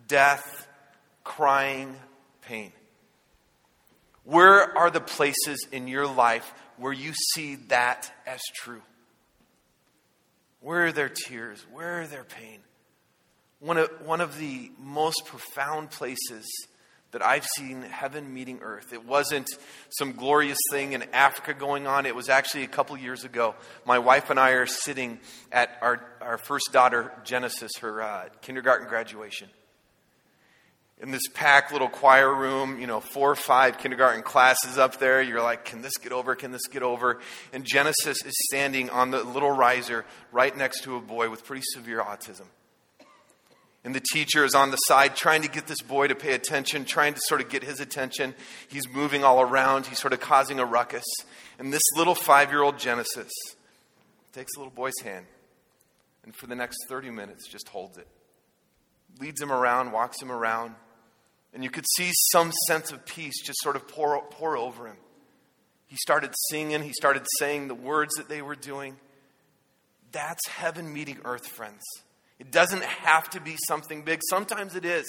death, 0.07 0.69
crying, 1.25 1.97
pain. 2.43 2.73
Where 4.25 4.77
are 4.77 4.91
the 4.91 5.01
places 5.01 5.67
in 5.73 5.89
your 5.89 6.07
life 6.07 6.53
where 6.77 6.93
you 6.93 7.15
see 7.35 7.57
that 7.69 8.13
as 8.27 8.41
true? 8.55 8.83
Where 10.61 10.87
are 10.87 10.93
their 10.93 11.09
tears? 11.09 11.65
Where 11.73 12.03
are 12.03 12.07
their 12.07 12.25
pain? 12.25 12.59
One 13.61 13.79
of, 13.79 13.89
one 14.05 14.21
of 14.21 14.39
the 14.39 14.71
most 14.79 15.25
profound 15.25 15.91
places 15.91 16.47
that 17.13 17.25
I've 17.25 17.47
seen 17.57 17.83
heaven 17.83 18.33
meeting 18.35 18.61
earth. 18.63 18.93
It 18.93 19.05
wasn't 19.07 19.49
some 19.89 20.13
glorious 20.13 20.59
thing 20.71 20.93
in 20.93 21.05
Africa 21.15 21.55
going 21.55 21.87
on. 21.87 22.05
It 22.05 22.15
was 22.15 22.29
actually 22.29 22.65
a 22.65 22.69
couple 22.69 22.97
years 22.99 23.25
ago. 23.25 23.55
My 23.87 23.99
wife 23.99 24.31
and 24.31 24.39
I 24.39 24.51
are 24.51 24.67
sitting 24.67 25.19
at 25.51 25.71
our, 25.81 26.05
our 26.21 26.39
first 26.39 26.71
daughter, 26.73 27.13
Genesis, 27.25 27.73
her 27.81 28.03
uh, 28.03 28.29
kindergarten 28.43 28.89
graduation. 28.89 29.49
In 31.01 31.13
this 31.13 31.29
packed 31.33 31.73
little 31.73 31.89
choir 31.89 32.35
room, 32.35 32.81
you 32.81 32.89
know, 32.89 33.01
four 33.01 33.31
or 33.31 33.37
five 33.37 33.79
kindergarten 33.79 34.23
classes 34.23 34.79
up 34.79 34.99
there. 34.99 35.23
You're 35.23 35.41
like, 35.41 35.65
can 35.65 35.81
this 35.81 35.97
get 35.97 36.11
over? 36.11 36.35
Can 36.35 36.51
this 36.51 36.67
get 36.67 36.83
over? 36.83 37.21
And 37.53 37.65
Genesis 37.65 38.25
is 38.25 38.35
standing 38.51 38.91
on 38.91 39.13
the 39.13 39.23
little 39.23 39.53
riser 39.53 40.05
right 40.33 40.55
next 40.55 40.83
to 40.83 40.97
a 40.97 41.01
boy 41.01 41.31
with 41.31 41.45
pretty 41.45 41.63
severe 41.73 42.01
autism. 42.03 42.47
And 43.85 43.95
the 43.95 44.03
teacher 44.13 44.45
is 44.45 44.55
on 44.55 44.71
the 44.71 44.77
side 44.77 45.17
trying 45.17 45.43
to 45.43 45.49
get 45.49 45.67
this 45.67 45.81
boy 45.81 46.09
to 46.09 46.15
pay 46.15 46.33
attention, 46.35 46.85
trying 46.85 47.15
to 47.15 47.21
sort 47.25 47.41
of 47.41 47.49
get 47.49 47.63
his 47.63 47.81
attention. 47.81 48.35
He's 48.69 48.89
moving 48.89 49.25
all 49.25 49.41
around, 49.41 49.87
he's 49.87 49.99
sort 49.99 50.13
of 50.13 50.21
causing 50.21 50.59
a 50.59 50.65
ruckus. 50.65 51.05
And 51.59 51.73
this 51.73 51.83
little 51.97 52.15
five 52.15 52.51
year 52.51 52.63
old 52.63 52.79
Genesis 52.79 53.31
takes 54.33 54.53
the 54.55 54.61
little 54.61 54.75
boy's 54.75 54.99
hand 55.03 55.27
and 56.29 56.37
for 56.37 56.47
the 56.47 56.55
next 56.55 56.77
30 56.91 57.11
minutes 57.11 57.49
just 57.49 57.71
holds 57.71 57.97
it. 57.97 58.07
Leads 59.19 59.41
him 59.41 59.51
around, 59.51 59.93
walks 59.93 60.21
him 60.21 60.31
around. 60.31 60.75
And 61.55 61.65
you 61.65 61.71
could 61.71 61.87
see 61.97 62.11
some 62.33 62.53
sense 62.67 62.93
of 62.93 63.07
peace 63.07 63.43
just 63.43 63.59
sort 63.63 63.77
of 63.77 63.89
pour, 63.89 64.21
pour 64.33 64.55
over 64.55 64.87
him. 64.89 64.99
He 65.87 65.97
started 65.97 66.35
singing, 66.51 66.83
he 66.83 66.93
started 66.93 67.27
saying 67.39 67.69
the 67.69 67.75
words 67.75 68.15
that 68.17 68.29
they 68.29 68.43
were 68.43 68.55
doing. 68.55 68.99
That's 70.13 70.47
heaven 70.49 70.93
meeting 70.93 71.19
earth, 71.25 71.47
friends. 71.47 71.83
It 72.39 72.53
doesn't 72.53 72.85
have 72.85 73.29
to 73.31 73.41
be 73.41 73.57
something 73.67 74.03
big. 74.03 74.21
Sometimes 74.29 74.77
it 74.77 74.85
is. 74.85 75.07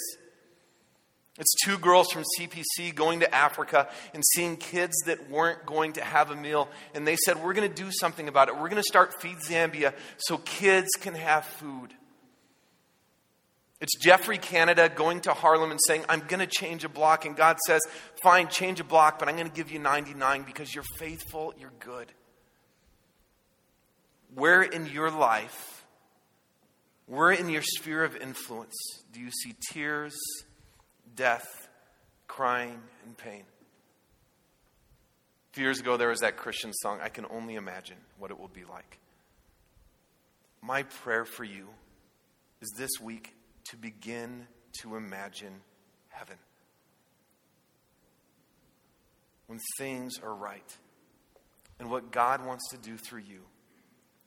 It's 1.38 1.54
two 1.64 1.78
girls 1.78 2.10
from 2.10 2.24
CPC 2.38 2.94
going 2.94 3.20
to 3.20 3.34
Africa 3.34 3.88
and 4.12 4.22
seeing 4.34 4.56
kids 4.56 4.94
that 5.06 5.30
weren't 5.30 5.64
going 5.64 5.94
to 5.94 6.02
have 6.02 6.30
a 6.30 6.36
meal. 6.36 6.68
And 6.94 7.06
they 7.06 7.16
said, 7.16 7.42
We're 7.42 7.54
going 7.54 7.68
to 7.68 7.82
do 7.82 7.90
something 7.92 8.28
about 8.28 8.48
it. 8.48 8.54
We're 8.54 8.68
going 8.68 8.76
to 8.76 8.82
start 8.82 9.20
Feed 9.22 9.36
Zambia 9.48 9.94
so 10.18 10.38
kids 10.38 10.88
can 11.00 11.14
have 11.14 11.44
food. 11.44 11.94
It's 13.80 13.96
Geoffrey 13.98 14.36
Canada 14.36 14.90
going 14.94 15.20
to 15.22 15.32
Harlem 15.32 15.70
and 15.70 15.80
saying, 15.86 16.04
I'm 16.10 16.20
going 16.20 16.40
to 16.40 16.46
change 16.46 16.84
a 16.84 16.90
block. 16.90 17.24
And 17.24 17.34
God 17.34 17.56
says, 17.66 17.80
Fine, 18.22 18.48
change 18.48 18.80
a 18.80 18.84
block, 18.84 19.18
but 19.18 19.28
I'm 19.28 19.36
going 19.36 19.48
to 19.48 19.56
give 19.56 19.70
you 19.70 19.78
99 19.78 20.42
because 20.42 20.74
you're 20.74 20.84
faithful, 20.98 21.54
you're 21.58 21.72
good. 21.78 22.12
Where 24.34 24.62
in 24.62 24.86
your 24.86 25.10
life 25.10 25.79
where 27.10 27.32
in 27.32 27.48
your 27.48 27.62
sphere 27.62 28.04
of 28.04 28.14
influence 28.14 28.76
do 29.12 29.18
you 29.18 29.32
see 29.32 29.52
tears, 29.72 30.16
death, 31.16 31.68
crying, 32.28 32.80
and 33.04 33.16
pain? 33.16 33.42
A 35.50 35.54
few 35.54 35.64
years 35.64 35.80
ago, 35.80 35.96
there 35.96 36.10
was 36.10 36.20
that 36.20 36.36
Christian 36.36 36.72
song, 36.72 37.00
I 37.02 37.08
Can 37.08 37.26
Only 37.28 37.56
Imagine 37.56 37.96
What 38.16 38.30
It 38.30 38.38
Will 38.38 38.46
Be 38.46 38.62
Like. 38.64 39.00
My 40.62 40.84
prayer 40.84 41.24
for 41.24 41.42
you 41.42 41.66
is 42.60 42.72
this 42.78 42.90
week 43.02 43.34
to 43.70 43.76
begin 43.76 44.46
to 44.82 44.94
imagine 44.94 45.62
heaven. 46.10 46.36
When 49.48 49.58
things 49.78 50.20
are 50.22 50.34
right 50.34 50.76
and 51.80 51.90
what 51.90 52.12
God 52.12 52.46
wants 52.46 52.70
to 52.70 52.76
do 52.76 52.96
through 52.96 53.22
you 53.22 53.40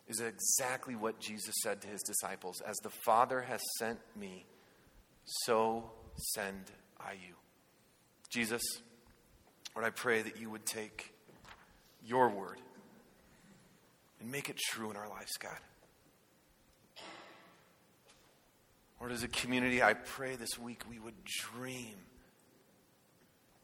is 0.07 0.19
exactly 0.19 0.95
what 0.95 1.19
Jesus 1.19 1.55
said 1.63 1.81
to 1.81 1.87
his 1.87 2.01
disciples 2.01 2.61
As 2.61 2.75
the 2.77 2.89
Father 2.89 3.41
has 3.41 3.61
sent 3.79 3.99
me, 4.15 4.45
so 5.25 5.91
send 6.17 6.71
I 6.99 7.13
you. 7.13 7.35
Jesus, 8.29 8.61
Lord, 9.75 9.85
I 9.85 9.91
pray 9.91 10.21
that 10.21 10.39
you 10.39 10.49
would 10.49 10.65
take 10.65 11.13
your 12.05 12.29
word 12.29 12.57
and 14.19 14.31
make 14.31 14.49
it 14.49 14.57
true 14.57 14.89
in 14.89 14.97
our 14.97 15.07
lives, 15.07 15.31
God. 15.39 15.57
Lord, 18.99 19.11
as 19.11 19.23
a 19.23 19.27
community, 19.27 19.83
I 19.83 19.93
pray 19.93 20.35
this 20.35 20.57
week 20.57 20.83
we 20.89 20.97
would 20.97 21.25
dream 21.25 21.95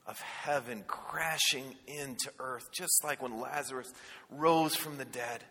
of 0.05 0.19
heaven 0.19 0.83
crashing 0.87 1.75
into 1.87 2.31
earth, 2.39 2.67
just 2.73 3.03
like 3.03 3.21
when 3.21 3.39
Lazarus 3.39 3.91
rose 4.29 4.75
from 4.75 4.97
the 4.97 5.05
dead. 5.05 5.43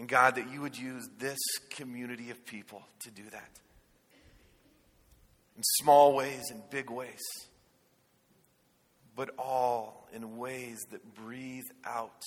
And 0.00 0.08
God, 0.08 0.36
that 0.36 0.50
you 0.50 0.62
would 0.62 0.78
use 0.78 1.06
this 1.18 1.38
community 1.68 2.30
of 2.30 2.46
people 2.46 2.82
to 3.00 3.10
do 3.10 3.22
that. 3.32 3.50
In 5.58 5.62
small 5.62 6.14
ways 6.14 6.44
and 6.50 6.62
big 6.70 6.88
ways, 6.88 7.20
but 9.14 9.28
all 9.38 10.08
in 10.14 10.38
ways 10.38 10.78
that 10.90 11.14
breathe 11.14 11.66
out 11.84 12.22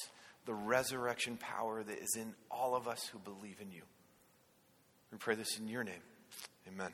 the 0.45 0.53
resurrection 0.53 1.35
power 1.37 1.81
that 1.81 1.97
is 1.97 2.15
in 2.15 2.35
all 2.51 2.75
of 2.75 2.87
us 2.87 3.07
who 3.11 3.17
believe 3.17 3.59
in 3.59 3.71
you. 3.71 3.81
We 5.11 5.17
pray 5.17 5.33
this 5.33 5.57
in 5.57 5.67
your 5.67 5.83
name. 5.83 6.03
Amen. 6.67 6.91